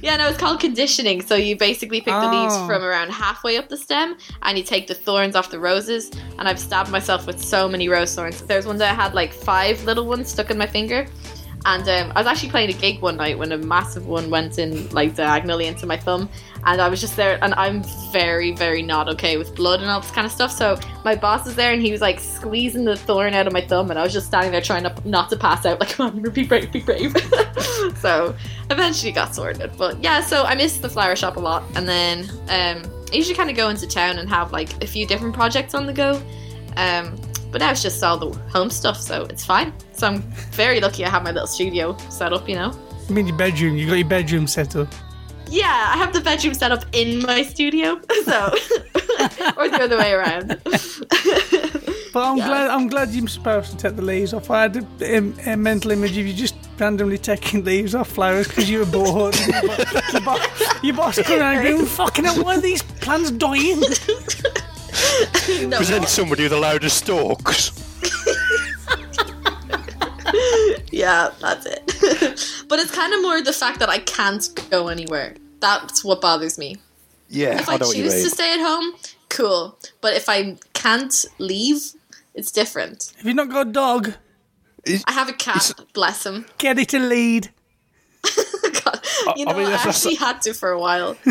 [0.02, 1.22] Yeah, no, it's called conditioning.
[1.22, 2.68] So you basically pick the leaves Oh.
[2.68, 6.12] from around halfway up the stem, and you take the thorns off the roses.
[6.38, 8.42] And I've stabbed myself with so many rose thorns.
[8.44, 11.08] There's one day I had like five little ones stuck in my finger,
[11.66, 14.60] and um, I was actually playing a gig one night when a massive one went
[14.60, 16.30] in like diagonally into my thumb,
[16.66, 20.02] and I was just there, and I'm very, very not okay with blood and all
[20.02, 20.52] this kind of stuff.
[20.52, 23.62] So my boss was there, and he was like squeezing the thorn out of my
[23.62, 25.78] thumb, and I was just standing there trying not, not to pass out.
[25.88, 27.16] Like, come on, be brave, be brave.
[27.98, 28.36] so
[28.72, 29.72] eventually got sorted.
[29.78, 33.36] But yeah, so I miss the flower shop a lot, and then um, I usually
[33.36, 36.22] kind of go into town and have like a few different projects on the go.
[36.76, 37.16] Um,
[37.52, 39.74] but now it's just all the home stuff, so it's fine.
[39.94, 42.78] So I'm very lucky I have my little studio set up, you know.
[43.08, 43.78] I mean, your bedroom.
[43.78, 44.94] You got your bedroom set up.
[45.50, 48.46] Yeah, I have the bedroom set up in my studio, so
[49.58, 50.60] or the other way around.
[52.14, 52.48] But I'm Yeah.
[52.48, 52.70] glad.
[52.72, 54.50] I'm glad you're supposed to take the leaves off.
[54.50, 58.48] I had a, a, a mental image of you just randomly taking leaves off flowers
[58.48, 59.36] because you were bored.
[59.38, 59.76] your, bo-
[60.14, 60.46] your, bo-
[60.82, 63.82] your boss coming around going, "Fucking hell, why are these plants dying?"
[65.70, 67.72] no, Present somebody with a load of stalks.
[70.98, 71.86] Yeah, that's it.
[72.70, 75.36] but it's kind of more the fact that I can't go anywhere.
[75.60, 76.78] That's what bothers me.
[77.30, 78.24] Yeah, If I I, know what you choose mean.
[78.24, 78.94] to stay at home,
[79.30, 79.78] cool.
[80.02, 81.82] But if I can't leave,
[82.34, 83.14] it's different.
[83.18, 84.14] Have you not got a dog?
[85.06, 86.46] I have a cat, bless him.
[86.58, 87.50] Get it to lead.
[88.84, 89.00] God,
[89.36, 91.18] you know, I mean, I, that's- that's- actually had to for a while.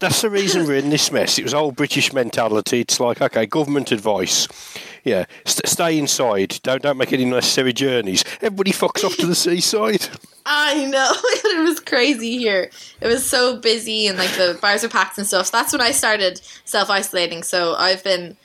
[0.00, 1.38] That's the reason we're in this mess.
[1.38, 2.80] It was old British mentality.
[2.80, 4.46] It's like, okay, government advice.
[5.04, 6.60] Yeah, st- stay inside.
[6.62, 8.24] Don't don't make any necessary journeys.
[8.40, 10.06] Everybody fucks off to the seaside.
[10.46, 11.12] I know
[11.56, 12.70] it was crazy here.
[13.00, 15.46] It was so busy and like the bars were packed and stuff.
[15.46, 17.42] So that's when I started self isolating.
[17.42, 18.36] So I've been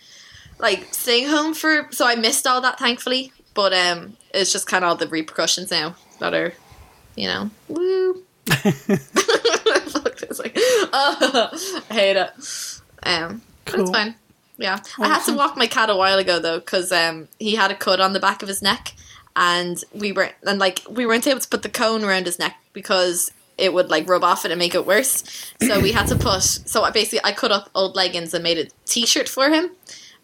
[0.60, 1.88] like staying home for.
[1.92, 5.70] So I missed all that thankfully, but um, it's just kind of all the repercussions
[5.72, 6.54] now that are,
[7.16, 8.24] you know, woo.
[8.48, 11.50] Fuck this, like, oh,
[11.90, 12.32] I hate it.
[13.04, 13.82] Um, but Cool.
[13.82, 14.16] it's fine.
[14.58, 17.72] Yeah, I had to walk my cat a while ago though because um, he had
[17.72, 18.94] a cut on the back of his neck,
[19.36, 22.58] and we were and like we weren't able to put the cone around his neck
[22.74, 25.24] because it would like rub off it and make it worse.
[25.62, 26.42] So we had to put.
[26.44, 29.72] So I basically I cut up old leggings and made a t-shirt for him,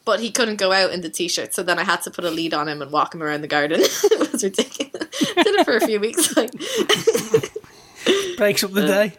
[0.05, 1.53] but he couldn't go out in the t-shirt.
[1.53, 3.47] So then I had to put a lead on him and walk him around the
[3.47, 3.81] garden.
[3.83, 5.09] it was ridiculous.
[5.35, 6.35] Did it for a few weeks.
[6.35, 6.51] Like
[8.37, 9.13] Breaks up the day.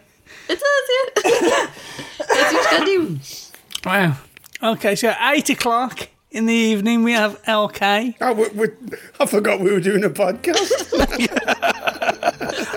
[0.49, 0.89] it does,
[1.25, 1.71] yeah.
[2.19, 3.19] That's what you do.
[3.85, 4.17] Wow.
[4.65, 8.15] Okay, so at eight o'clock in the evening we have LK.
[8.19, 8.67] Oh, we, we,
[9.19, 10.91] I forgot we were doing a podcast.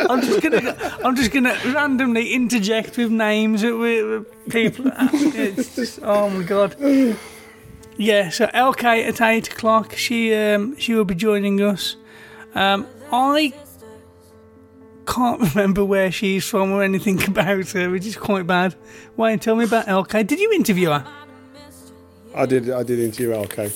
[0.11, 4.91] I'm just gonna, I'm just gonna randomly interject with names that we people.
[5.15, 6.77] Just, oh my god.
[7.97, 9.95] Yeah, so LK at eight o'clock.
[9.97, 11.97] She, um, she will be joining us.
[12.55, 13.55] Um, I
[15.07, 18.75] can't remember where she's from or anything about her, which is quite bad.
[19.17, 20.27] Wayne, tell me about LK.
[20.27, 21.18] Did you interview her?
[22.39, 22.71] I did.
[22.71, 23.71] I did interview LK.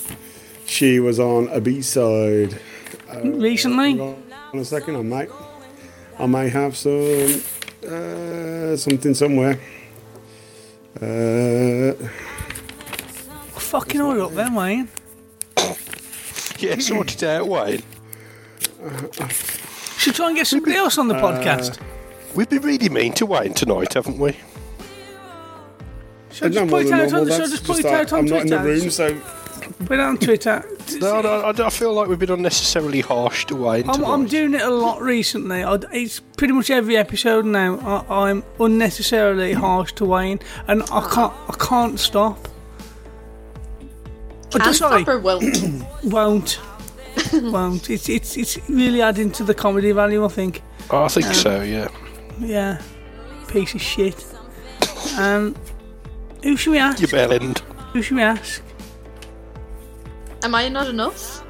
[0.65, 2.57] She was on a B side.
[3.23, 3.99] recently?
[3.99, 5.29] On a second, I might.
[6.17, 7.41] I may have some
[7.87, 9.59] uh, something somewhere.
[11.01, 11.93] Uh,
[13.59, 14.89] Fucking all up then, Wayne.
[16.59, 17.83] Yeah, sort it out, Wayne.
[19.97, 21.77] Should try and get somebody else on the podcast.
[22.35, 24.37] We've been really mean to Wayne tonight, haven't we?
[26.33, 27.83] Should I no just put it out normal, on, should I just put just it
[27.83, 28.81] that out on I'm not in the Twitter?
[28.81, 29.21] room, so
[29.85, 30.65] Put it on Twitter.
[30.99, 34.03] No, no, I, I feel like we've been unnecessarily harsh to Wayne I'm.
[34.05, 35.63] I'm doing it a lot recently.
[35.63, 37.79] I, it's pretty much every episode now.
[38.09, 41.33] I, I'm unnecessarily harsh to Wayne, and I can't.
[41.47, 42.47] I can't stop.
[44.53, 45.83] Oh, Can't sorry, stop or won't.
[46.03, 46.59] won't.
[47.33, 47.89] won't.
[47.89, 50.25] It's it's it's really adding to the comedy value.
[50.25, 50.61] I think.
[50.91, 51.87] I think so, yeah.
[52.39, 52.81] Yeah.
[53.47, 54.25] Piece of shit.
[55.17, 55.55] Um.
[56.43, 57.01] Who should we ask?
[57.01, 57.59] You bell end.
[57.93, 58.61] Who should we ask?
[60.43, 61.41] Am I not enough?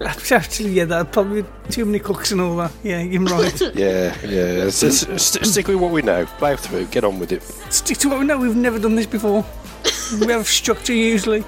[0.30, 2.70] Actually, yeah, that probably too many cooks and all that.
[2.82, 3.60] Yeah, you're right.
[3.74, 4.66] Yeah, yeah.
[4.66, 6.26] S- s- st- stick with what we know.
[6.38, 6.84] Plough through.
[6.86, 7.42] Get on with it.
[7.72, 8.38] Stick to what we know.
[8.38, 9.44] We've never done this before.
[10.20, 11.44] we have structure usually.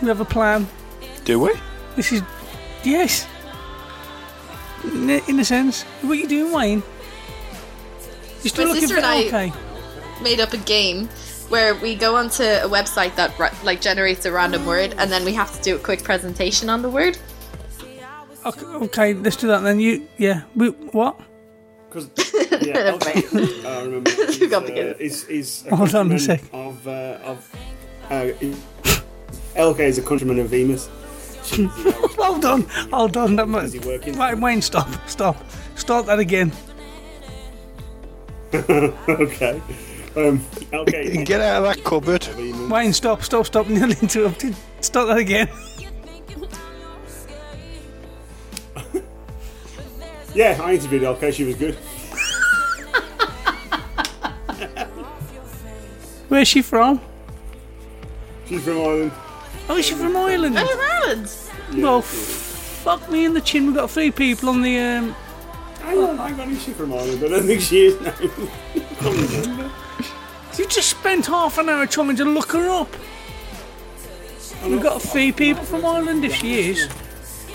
[0.00, 0.66] We have a plan.
[1.24, 1.52] Do we?
[1.94, 2.22] This is
[2.82, 3.26] yes.
[4.82, 6.82] In a, in a sense, what are you doing, Wayne?
[8.42, 9.52] You're still My looking for and I- okay.
[10.22, 11.06] Made up a game
[11.48, 15.32] where we go onto a website that like generates a random word and then we
[15.34, 17.16] have to do a quick presentation on the word
[18.46, 19.80] Okay, okay, let's do that then.
[19.80, 20.42] You, yeah.
[20.54, 21.18] We, what?
[21.88, 22.08] Because
[22.64, 24.10] yeah, LK, I remember.
[24.22, 25.00] Is, Too uh, complicated.
[25.00, 26.42] is, is a Hold on a sec.
[26.52, 27.56] Of uh, of
[28.08, 28.30] uh,
[29.56, 30.88] LK is a countryman of Venus.
[32.18, 32.62] Hold on,
[32.92, 33.34] hold on.
[33.34, 34.16] That Is he might, working?
[34.16, 35.36] Wait, Wayne, stop, stop,
[35.74, 36.52] start that again.
[38.54, 39.60] okay.
[40.16, 40.40] Um,
[40.72, 41.26] LK.
[41.26, 42.24] Get out of that cupboard.
[42.24, 42.70] Venus.
[42.70, 43.66] Wayne, stop, stop, stop.
[43.68, 44.56] Nearly interrupted.
[44.80, 45.48] Start that again.
[50.34, 51.08] Yeah, I interviewed her.
[51.08, 51.76] Okay, She was good.
[56.28, 57.00] Where's she from?
[58.46, 59.12] She's from Ireland.
[59.70, 60.56] Oh, is she from Ireland?
[60.58, 61.30] Oh, Ireland.
[61.76, 63.64] well, f- fuck me in the chin.
[63.66, 64.78] We've got three people on the.
[64.78, 65.16] Um,
[65.80, 66.50] Hang on, hang on.
[66.50, 67.18] Is she from Ireland?
[67.20, 68.12] But I don't think she is now.
[70.56, 70.62] I can't remember.
[70.62, 72.88] you just spent half an hour trying to look her up.
[74.64, 76.24] We've got three people from Ireland.
[76.24, 76.88] If she is,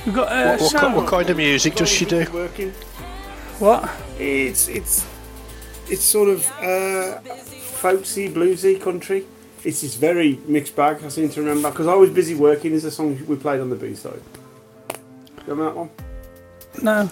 [0.06, 2.26] we've got uh, What, what, what kind of music does she do?
[2.32, 2.72] Working.
[3.60, 3.90] What?
[4.18, 5.06] It's it's
[5.90, 9.26] it's sort of uh, folksy, bluesy country.
[9.64, 11.04] It's this very mixed bag.
[11.04, 12.74] I seem to remember because I was busy working.
[12.74, 14.22] Is the song we played on the B side?
[15.46, 15.90] Remember that one?
[16.82, 17.12] No.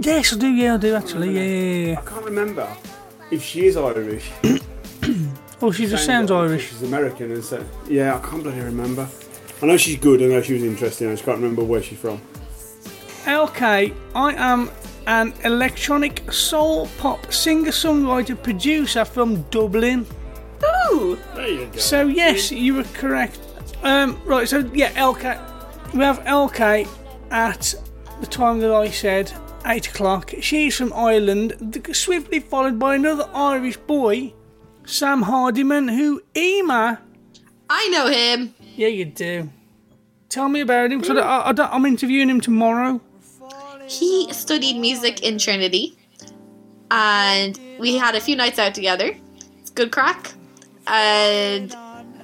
[0.00, 0.48] Yes, I do.
[0.48, 1.30] Yeah, I do actually.
[1.30, 2.00] Yeah, yeah, yeah.
[2.00, 2.68] I can't remember
[3.30, 4.30] if she is Irish.
[5.60, 6.68] Oh, she just sounds Irish.
[6.68, 9.08] She's American, and so yeah, I can't bloody remember.
[9.60, 10.22] I know she's good.
[10.22, 11.08] I know she was interesting.
[11.08, 12.20] I just can't remember where she's from.
[13.24, 14.70] LK, I am
[15.06, 20.06] an electronic soul pop singer songwriter producer from Dublin.
[20.92, 21.18] Ooh.
[21.34, 21.78] There you go.
[21.78, 23.40] So yes, you were correct.
[23.82, 25.94] Um, right, so yeah, LK.
[25.94, 26.88] We have LK
[27.30, 27.74] at
[28.20, 29.32] the time that I said
[29.66, 30.34] eight o'clock.
[30.40, 34.32] She's from Ireland, swiftly followed by another Irish boy,
[34.88, 36.98] Sam Hardiman, who Ema.
[37.68, 38.54] I know him.
[38.76, 39.50] Yeah, you do.
[40.30, 41.00] Tell me about him.
[41.00, 43.00] 'cause I don't- I, I, I'm interviewing him tomorrow.
[43.86, 45.96] He studied music in Trinity,
[46.90, 49.14] and we had a few nights out together.
[49.60, 50.32] It's good crack,
[50.86, 51.74] and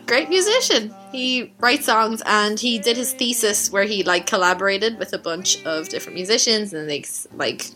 [0.07, 0.95] great musician.
[1.13, 5.63] He writes songs, and he did his thesis where he like collaborated with a bunch
[5.65, 7.05] of different musicians, and they
[7.35, 7.67] like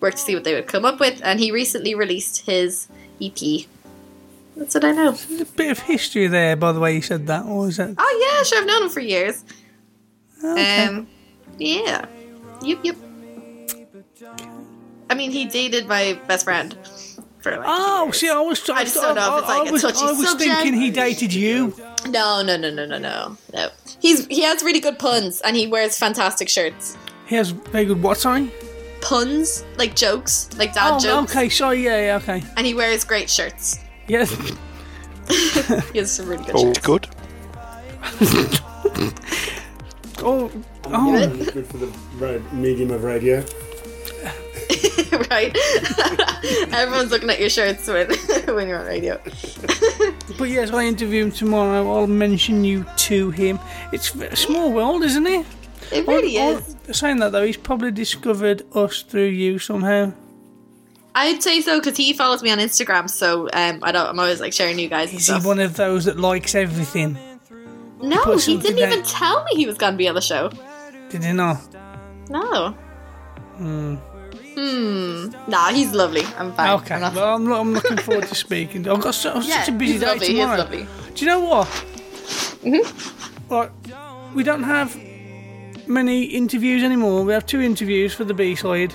[0.00, 1.20] worked to see what they would come up with.
[1.24, 2.86] And he recently released his
[3.20, 3.66] EP.
[4.56, 5.12] That's what I know.
[5.12, 7.94] There's a bit of history there, by the way you said that, or is that?
[7.98, 8.60] Oh yeah, sure.
[8.60, 9.44] I've known him for years.
[10.44, 10.86] Okay.
[10.86, 11.06] Um,
[11.58, 12.06] yeah.
[12.62, 12.96] Yep, yep.
[15.10, 16.76] I mean, he dated my best friend
[17.40, 17.64] for like.
[17.64, 18.16] Oh, years.
[18.18, 19.98] see, I was, I, I just don't know if it's I, like a was, touchy
[20.02, 20.50] I was subject.
[20.60, 21.74] thinking he dated you.
[22.08, 23.68] No, no, no, no, no, no, no.
[24.00, 26.96] He's he has really good puns, and he wears fantastic shirts.
[27.26, 28.18] He has very good what?
[28.18, 28.50] Sorry.
[29.00, 31.48] Puns, like jokes, like dad Oh, jokes, okay.
[31.48, 31.82] Sorry.
[31.84, 32.16] Yeah, yeah.
[32.16, 32.42] Okay.
[32.56, 33.78] and he wears great shirts.
[34.08, 34.30] Yes.
[35.92, 36.86] He has some really good Oh, shirts.
[36.86, 37.06] good.
[40.18, 40.50] oh.
[40.84, 41.14] Oh.
[41.16, 41.86] It's good for the
[42.18, 43.38] ra- medium of radio.
[45.30, 45.56] right?
[46.72, 48.08] Everyone's looking at your shirts when
[48.54, 49.20] when you're on radio.
[50.38, 51.90] But yes, I interview him tomorrow.
[51.96, 53.58] I'll mention you to him.
[53.92, 55.46] It's a small world, isn't it?
[55.92, 56.98] It really I- I- is.
[56.98, 60.12] saying that though, he's probably discovered us through you somehow.
[61.14, 64.06] I'd say so because he follows me on Instagram, so um, I don't.
[64.08, 65.12] I'm always like sharing you guys.
[65.12, 67.18] Is he one of those that likes everything?
[68.00, 70.50] No, he didn't even tell me he was going to be on the show.
[71.10, 71.58] Did he not?
[72.30, 72.70] No.
[73.56, 73.94] Hmm.
[74.54, 75.30] Hmm.
[75.48, 76.22] Nah, he's lovely.
[76.36, 76.70] I'm fine.
[76.80, 76.94] Okay.
[76.96, 78.88] I'm not- Well, I'm, I'm looking forward to speaking.
[78.88, 80.26] I've got so, yeah, such a busy day lovely.
[80.26, 80.58] He is tomorrow.
[80.58, 80.86] lovely.
[81.14, 81.66] Do you know what?
[82.62, 83.52] Mm-hmm.
[83.54, 83.70] Like,
[84.34, 84.98] we don't have
[85.86, 87.24] many interviews anymore.
[87.24, 88.94] We have two interviews for the B side.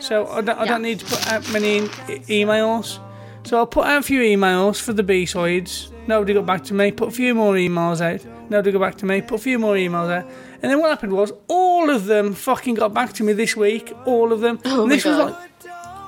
[0.00, 2.98] So I don't, I don't need to put out many e- emails.
[3.44, 5.90] So I'll put out a few emails for the B sides.
[6.06, 6.90] Nobody got back to me.
[6.92, 8.24] Put a few more emails out.
[8.50, 9.20] Nobody got back to me.
[9.22, 10.24] Put a few more emails out.
[10.62, 13.92] And then what happened was all of them fucking got back to me this week.
[14.06, 14.58] All of them.
[14.64, 15.34] Oh and this was like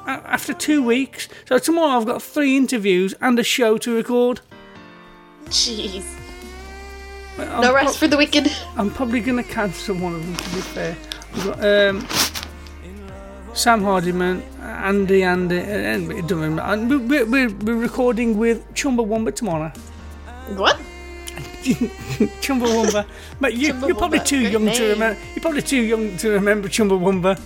[0.06, 1.28] after two weeks.
[1.46, 4.40] So tomorrow I've got three interviews and a show to record.
[5.46, 6.04] Jeez.
[7.38, 8.50] I'm No pro- rest for the wicked.
[8.76, 10.96] I'm probably going to cancel one of them, to be fair.
[11.34, 12.06] We've got um,
[13.54, 16.72] Sam Hardiman, Andy, Andy, eh, eh, and it doesn't matter.
[16.72, 19.70] And we- we're, we're, we're recording with Chumbawamba tomorrow.
[20.56, 20.76] What?
[22.42, 23.06] Chumbawamba.
[23.40, 25.20] Mate, you, you're probably too great young to remember.
[25.34, 27.38] You're probably too young to remember Chumbawamba.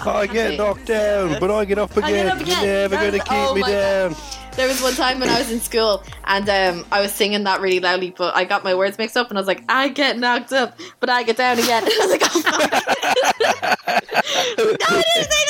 [0.00, 2.10] I get knocked down, but I get up again.
[2.10, 2.64] get up again.
[2.64, 4.12] You're never going to keep oh me down.
[4.12, 4.39] God.
[4.50, 4.56] Down.
[4.56, 7.60] There was one time when I was in school and um, I was singing that
[7.60, 10.18] really loudly, but I got my words mixed up and I was like, I get
[10.18, 11.84] knocked up, but I get down again.
[11.86, 12.70] I was like, oh, fuck.
[14.58, 15.44] no, I didn't say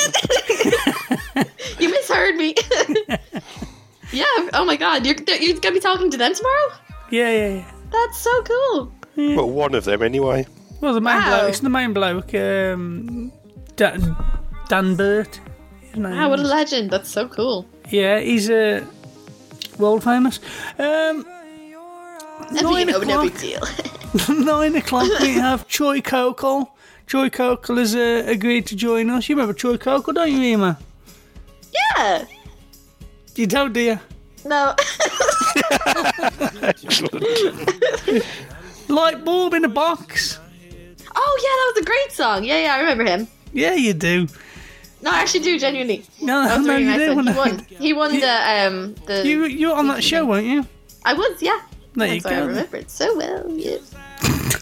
[1.35, 1.51] nothing.
[1.79, 2.55] you misheard me.
[4.11, 6.71] yeah, oh my god, you're, you're going to be talking to them tomorrow?
[7.09, 7.71] Yeah, yeah, yeah.
[7.91, 8.93] That's so cool.
[9.17, 10.47] Well, one of them anyway.
[10.79, 11.27] Well, the main Wow.
[11.39, 11.49] bloke.
[11.49, 12.33] It's the main bloke.
[12.33, 13.31] Um,
[13.75, 14.15] Dan,
[14.69, 15.39] Dan Burt.
[15.81, 16.89] His name Wow, what a legend.
[16.89, 17.67] That's so cool.
[17.91, 18.85] Yeah, he's uh,
[19.77, 20.39] world famous.
[20.79, 21.25] Um,
[22.49, 23.23] be no, o'clock.
[23.23, 23.61] big deal.
[24.29, 25.07] Nine o'clock.
[25.19, 26.69] we have Troy Cokel.
[27.05, 29.27] Troy Cokel has uh, agreed to join us.
[29.27, 30.77] You remember Troy Cokel, don't you, Emma?
[31.97, 32.25] yeah.
[33.35, 33.99] You don't, do you?
[34.45, 34.75] No.
[38.87, 40.39] Light bulb in a box.
[41.15, 42.43] oh yeah, that was a great song.
[42.43, 43.27] Yeah, yeah, I remember him.
[43.53, 44.27] Yeah, you do.
[45.01, 46.03] No, I actually do genuinely.
[46.21, 47.15] No, That was no, really you nice do.
[47.15, 47.27] one.
[47.27, 47.65] He won.
[47.79, 49.27] He won You- the um the.
[49.27, 50.65] You you were on that show, weren't you?
[51.03, 51.59] I was, yeah.
[51.95, 52.47] There you That's why I go.
[52.47, 53.49] remember it so well.
[53.49, 53.81] Yep.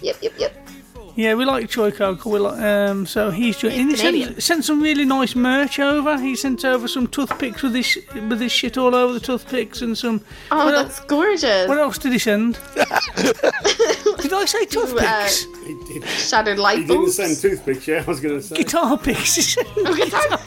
[0.01, 0.68] yep, yep, yep.
[1.15, 2.29] Yeah, we like Troy Coker.
[2.29, 3.73] We like, um, so he's joined.
[3.73, 6.17] He's and he sent, sent some really nice merch over.
[6.19, 9.97] He sent over some toothpicks with this with this shit all over the toothpicks and
[9.97, 10.21] some.
[10.51, 11.67] Oh, what, el- that's gorgeous.
[11.67, 12.57] what else did he send?
[13.15, 15.45] did I say toothpicks?
[15.65, 17.15] He, he, Shattered light he didn't bulbs.
[17.15, 18.55] send toothpicks, yeah, I was going to say.
[18.55, 19.35] Guitar picks.
[19.35, 19.67] he sent.
[19.75, 20.39] Guitar-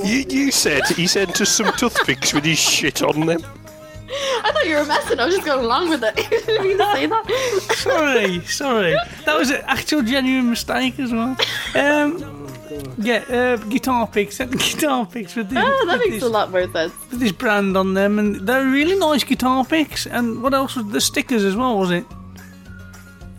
[0.06, 3.42] You, you said he sent us some toothpicks with his shit on them.
[4.08, 5.18] I thought you were messing.
[5.18, 6.16] I was just going along with it.
[6.30, 7.76] you didn't mean to say that.
[7.76, 8.96] sorry, sorry.
[9.24, 11.36] That was an actual genuine mistake as well.
[11.74, 12.48] Um,
[12.98, 14.36] yeah, uh, guitar picks.
[14.36, 16.92] Sent guitar picks with this, Oh, that makes this, a lot more sense.
[17.10, 20.06] with this brand on them, and they're really nice guitar picks.
[20.06, 21.78] And what else was the stickers as well?
[21.78, 22.04] Was it?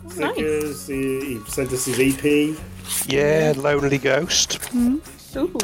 [0.08, 2.56] Stickers, he, he sent us his EP.
[3.06, 4.58] Yeah, Lonely Ghost.
[4.74, 5.00] Ooh.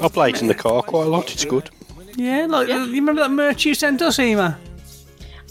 [0.02, 1.32] I play it in the car quite a lot.
[1.32, 1.70] It's good.
[2.16, 2.84] Yeah, like Yeah.
[2.84, 4.58] you remember that merch you sent us, Ema?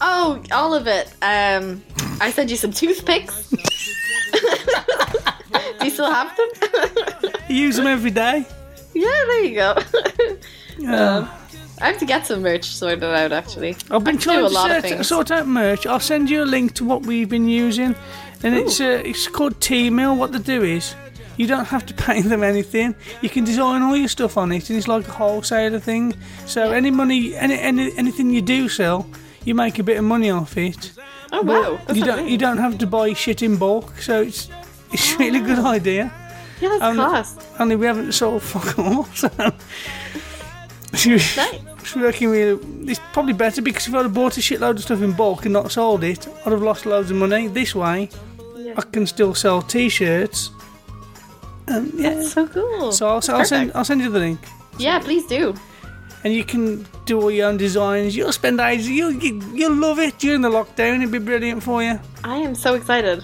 [0.01, 1.07] Oh, all of it.
[1.21, 1.83] Um,
[2.19, 3.49] I sent you some toothpicks.
[5.79, 7.31] Do you still have them?
[7.49, 8.45] You use them every day.
[8.93, 9.77] yeah, there you go.
[10.77, 11.27] Yeah.
[11.81, 13.31] I have to get some merch sorted out.
[13.31, 15.07] Actually, I've been trying a to lot of sort, things.
[15.07, 15.85] sort out merch.
[15.85, 17.95] I'll send you a link to what we've been using,
[18.43, 20.17] and it's uh, it's called Teemill.
[20.17, 20.95] What they do is,
[21.35, 22.95] you don't have to pay them anything.
[23.21, 26.13] You can design all your stuff on it, and it's like a wholesaler thing.
[26.45, 29.05] So any money, any, any anything you do sell,
[29.45, 30.91] you make a bit of money off it.
[31.31, 32.29] Oh wow, that's you don't bad.
[32.29, 33.97] you don't have to buy shit in bulk.
[33.99, 34.49] So it's
[34.91, 36.11] it's a really good idea.
[36.61, 37.35] Yeah, that's um, class.
[37.59, 39.07] Only we haven't sold fuck all.
[40.95, 41.95] So it's Nice.
[41.95, 42.59] working really.
[42.89, 45.53] It's probably better because if I'd have bought a shitload of stuff in bulk and
[45.53, 47.47] not sold it, I'd have lost loads of money.
[47.47, 48.09] This way,
[48.55, 48.75] Yeah.
[48.77, 50.51] I can still sell T-shirts.
[51.67, 52.21] Um, yeah.
[52.21, 52.91] So cool.
[52.91, 53.71] So I'll, I'll send.
[53.73, 54.39] I'll send you the link,
[54.77, 55.55] yeah, please do.
[56.23, 58.15] And you can do all your own designs.
[58.15, 58.89] You'll spend ages.
[58.89, 60.97] You'll you, you'll love it during the lockdown.
[60.97, 61.99] It'd be brilliant for you.
[62.23, 63.23] I am so excited.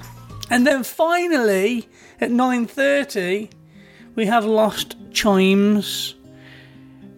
[0.50, 1.88] And then finally,
[2.20, 3.52] at 9.30,
[4.16, 6.16] we have Lost Chimes.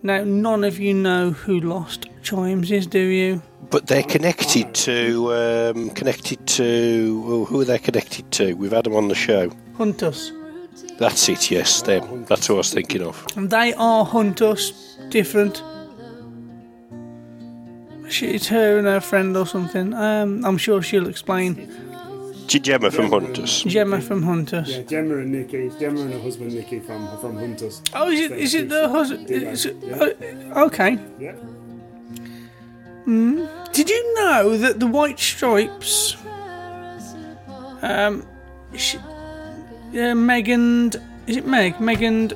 [0.03, 3.41] Now, none of you know who Lost Chimes is, do you?
[3.69, 8.53] But they're connected to um, connected to oh, who are they connected to?
[8.53, 9.51] We've had them on the show.
[9.77, 10.31] Hunt Us.
[10.97, 11.49] That's it.
[11.51, 12.25] Yes, them.
[12.25, 13.25] That's what I was thinking of.
[13.35, 15.63] And they are Hunt Us different.
[18.09, 19.93] She, it's her and her friend or something.
[19.93, 21.69] Um, I'm sure she'll explain.
[22.47, 23.63] G- Gemma from Hunters.
[23.63, 24.67] Gemma from Hunt Us.
[24.69, 25.71] Yeah, Gemma and Nikki.
[25.79, 27.81] Gemma and her husband Nikki from from Hunters.
[27.93, 28.31] Oh, is it?
[28.33, 29.29] Is it the husband?
[29.29, 29.37] Yeah.
[29.37, 29.75] Is it,
[30.53, 30.99] uh, okay.
[31.19, 31.35] Yeah.
[33.73, 36.15] Did you know that the White Stripes,
[37.81, 38.25] um,
[38.75, 38.95] sh
[39.95, 40.95] uh, Meg and
[41.27, 41.79] is it Meg?
[41.79, 42.33] Meg and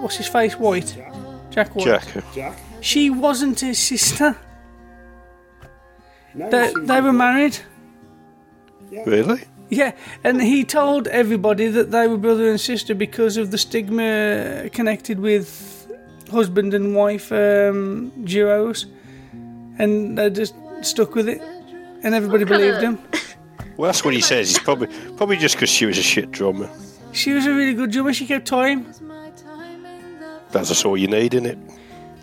[0.00, 0.54] what's his face?
[0.58, 0.96] White.
[1.50, 1.84] Jack White.
[1.86, 2.24] Jack.
[2.34, 2.58] Jack.
[2.80, 4.36] She wasn't his sister.
[6.34, 7.12] No, They, she was they were before.
[7.12, 7.58] married.
[9.06, 9.42] Really?
[9.70, 9.92] Yeah,
[10.22, 15.18] and he told everybody that they were brother and sister because of the stigma connected
[15.18, 15.86] with
[16.30, 18.86] husband and wife um, duos,
[19.78, 21.40] and they just stuck with it,
[22.02, 22.98] and everybody What kinda- believed him.
[23.76, 24.48] Well, that's what he says.
[24.48, 26.68] He's probably probably just because she was a shit drummer.
[27.12, 28.12] She was a really good drummer.
[28.12, 28.86] She kept time.
[30.50, 31.58] That's just all you need, isn't it?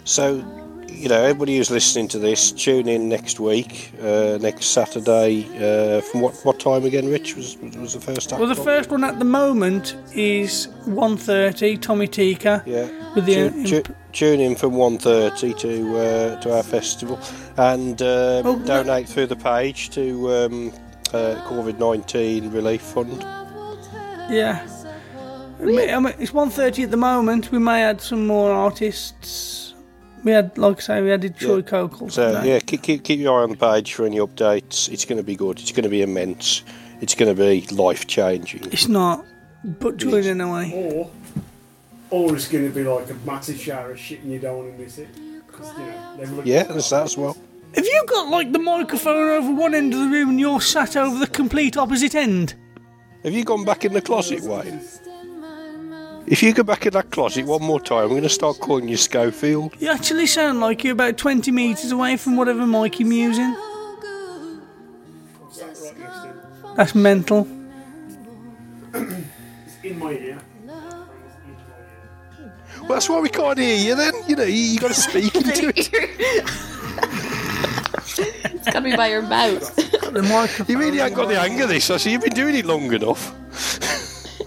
[0.03, 0.35] So,
[0.87, 5.45] you know, everybody who's listening to this, tune in next week, uh, next Saturday.
[5.57, 7.09] Uh, from what what time again?
[7.09, 8.39] Rich was was the first time.
[8.39, 12.63] Well, the first one at the moment is 1.30, Tommy Tika.
[12.65, 12.87] Yeah.
[13.15, 17.19] With the tune, tu- tune in from 1.30 to uh, to our festival
[17.57, 18.65] and uh, Oh, no.
[18.65, 20.73] donate through the page to um,
[21.13, 23.21] uh, COVID nineteen relief fund.
[24.31, 24.65] Yeah.
[25.59, 27.51] I mean, I mean, it's 1.30 at the moment.
[27.51, 29.73] We may add some more artists.
[30.23, 31.61] We had, like I say, we added Troy Yeah.
[31.63, 32.09] Cokel.
[32.11, 32.53] So today.
[32.53, 34.87] yeah, keep, keep keep your eye on the page for any updates.
[34.89, 35.59] It's going to be good.
[35.59, 36.63] It's going to be immense.
[37.01, 38.65] It's going to be life changing.
[38.71, 39.25] It's not,
[39.63, 40.71] but join anyway.
[40.73, 41.09] Or,
[42.09, 44.77] or it's going to be like a massive shower of shit and you don't want
[44.77, 45.09] to miss it.
[45.17, 47.35] you know, Yeah, there's that as well.
[47.75, 50.95] Have you got like the microphone over one end of the room and you're sat
[50.95, 52.55] over the complete opposite end?
[53.23, 54.81] Have you gone back in the closet, Wayne?
[56.25, 58.87] If you go back in that closet one more time, I'm going to start calling
[58.87, 59.73] you Schofield.
[59.79, 63.55] You actually sound like you're about 20 metres away from whatever mic you're using.
[66.75, 67.47] That's mental.
[68.93, 70.39] It's in my ear.
[72.81, 74.13] Well, that's why we can't hear you then.
[74.27, 76.65] You know, you, you got to speak into it.
[78.45, 79.75] it's gotta be by your mouth.
[79.75, 80.67] The microphone.
[80.67, 81.89] You really ain't got the hang of this.
[81.89, 83.35] I see you've been doing it long enough.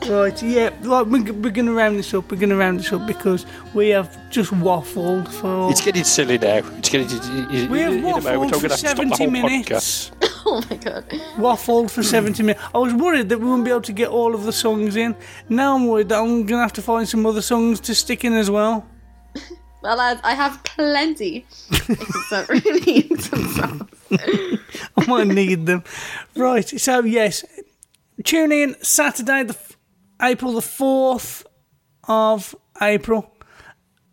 [0.09, 2.31] Right, yeah, like we're, we're going to round this up.
[2.31, 5.71] We're going to round this up because we have just waffled for.
[5.71, 6.61] It's getting silly now.
[6.79, 7.07] It's getting.
[7.07, 10.11] It, it, we have in waffled for going to have to stop the 70 minutes.
[10.19, 10.43] podcast.
[10.47, 11.09] oh my god.
[11.37, 12.65] Waffled for 70 minutes.
[12.75, 15.15] I was worried that we wouldn't be able to get all of the songs in.
[15.49, 18.25] Now I'm worried that I'm going to have to find some other songs to stick
[18.25, 18.85] in as well.
[19.83, 21.45] Well, lads, I have plenty.
[22.29, 23.91] so really need some songs.
[24.97, 25.83] I might need them.
[26.37, 27.45] Right, so yes,
[28.25, 29.77] tune in Saturday, the f-
[30.23, 31.45] April the 4th
[32.09, 33.29] of April.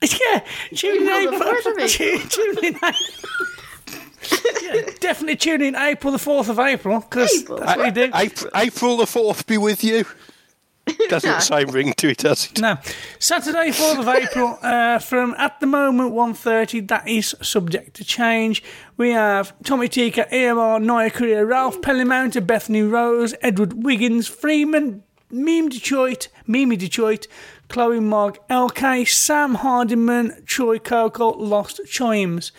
[0.01, 1.87] Yeah, tune in April April.
[1.89, 2.73] Tune, tune in.
[4.63, 7.57] yeah, definitely tune in April the 4th of April because April.
[7.57, 8.09] that's what we do.
[8.15, 10.05] April, April the 4th be with you.
[11.09, 12.59] Doesn't the same ring to it, does it?
[12.59, 12.77] No,
[13.19, 18.63] Saturday, 4th of April, uh, from at the moment 1.30, that is subject to change.
[18.97, 25.69] We have Tommy Tika, EMR, Naya Korea, Ralph Pelleymounter, Bethany Rose, Edward Wiggins, Freeman, Meme
[25.69, 27.27] Detroit, Mimi Detroit,
[27.67, 32.51] Chloe Mogg, LK, Sam Hardiman, Troy Coco, Lost Chimes.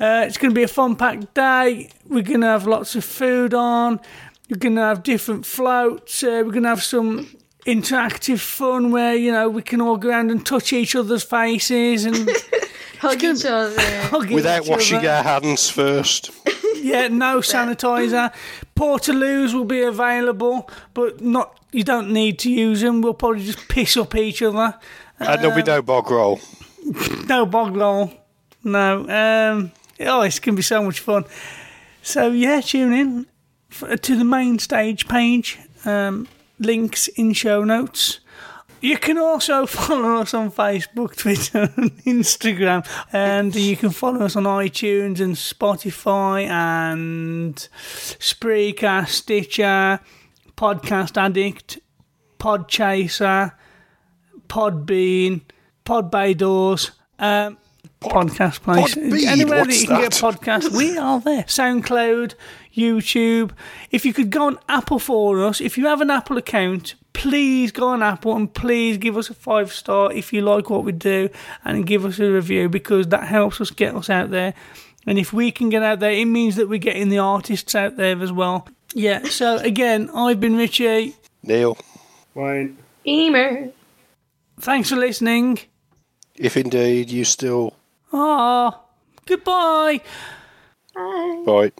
[0.00, 1.90] Uh, it's going to be a fun packed day.
[2.08, 4.00] We're going to have lots of food on.
[4.48, 6.22] We're going to have different floats.
[6.22, 7.36] Uh, we're going to have some
[7.66, 12.04] interactive fun where, you know, we can all go around and touch each other's faces
[12.04, 12.28] and
[13.00, 13.80] Hug each other.
[14.08, 15.10] hug Without each washing other.
[15.10, 16.30] our hands first.
[16.76, 18.32] Yeah, no sanitizer.
[18.76, 21.58] Portaloos will be available, but not.
[21.72, 23.02] You don't need to use them.
[23.02, 24.74] We'll probably just piss up each other.
[25.18, 26.40] and there'll be no bog roll.
[27.28, 28.12] No bog roll.
[28.62, 29.00] No.
[29.08, 31.24] Um, oh, it's going to be so much fun.
[32.02, 33.26] So, yeah, tune in
[33.70, 35.58] f- to the main stage page.
[35.86, 38.20] Um, links in show notes.
[38.80, 42.86] You can also follow us on Facebook, Twitter, and Instagram.
[43.12, 50.00] And you can follow us on iTunes and Spotify and Spreaker, Stitcher,
[50.56, 51.78] Podcast Addict,
[52.38, 53.52] Podchaser,
[54.48, 55.40] Podbean,
[55.86, 57.56] Podbay Doors, um,
[58.04, 58.94] podcast place.
[58.94, 60.20] Podbean, Anywhere that you can get that?
[60.40, 61.42] podcasts, we are there.
[61.44, 62.34] SoundCloud,
[62.74, 63.50] YouTube.
[63.90, 67.70] If you could go on Apple for us, if you have an Apple account, please
[67.72, 70.92] go on Apple and please give us a five star if you like what we
[70.92, 71.28] do
[71.64, 74.54] and give us a review because that helps us get us out there.
[75.06, 77.96] And if we can get out there, it means that we're getting the artists out
[77.96, 78.66] there as well.
[78.94, 81.14] Yeah, so again, I've been Ritchie.
[81.42, 81.76] Neil,
[82.34, 82.78] Wayne.
[83.06, 83.70] Emer.
[84.60, 85.58] Thanks for listening.
[86.36, 87.74] if indeed you still.
[88.16, 88.80] Ah,
[89.26, 90.00] goodbye.
[90.94, 91.72] Bye.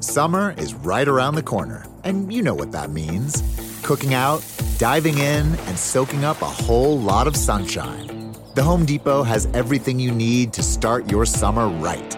[0.00, 3.40] Summer is right around the corner, and you know what that means.
[3.84, 4.44] Cooking out,
[4.76, 8.34] diving in, and soaking up a whole lot of sunshine.
[8.56, 12.16] The Home Depot has everything you need to start your summer right.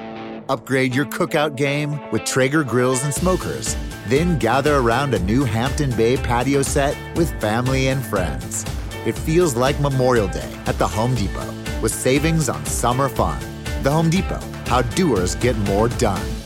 [0.49, 3.77] Upgrade your cookout game with Traeger grills and smokers.
[4.07, 8.65] Then gather around a new Hampton Bay patio set with family and friends.
[9.05, 13.39] It feels like Memorial Day at the Home Depot with savings on summer fun.
[13.85, 16.46] The Home Depot, how doers get more done.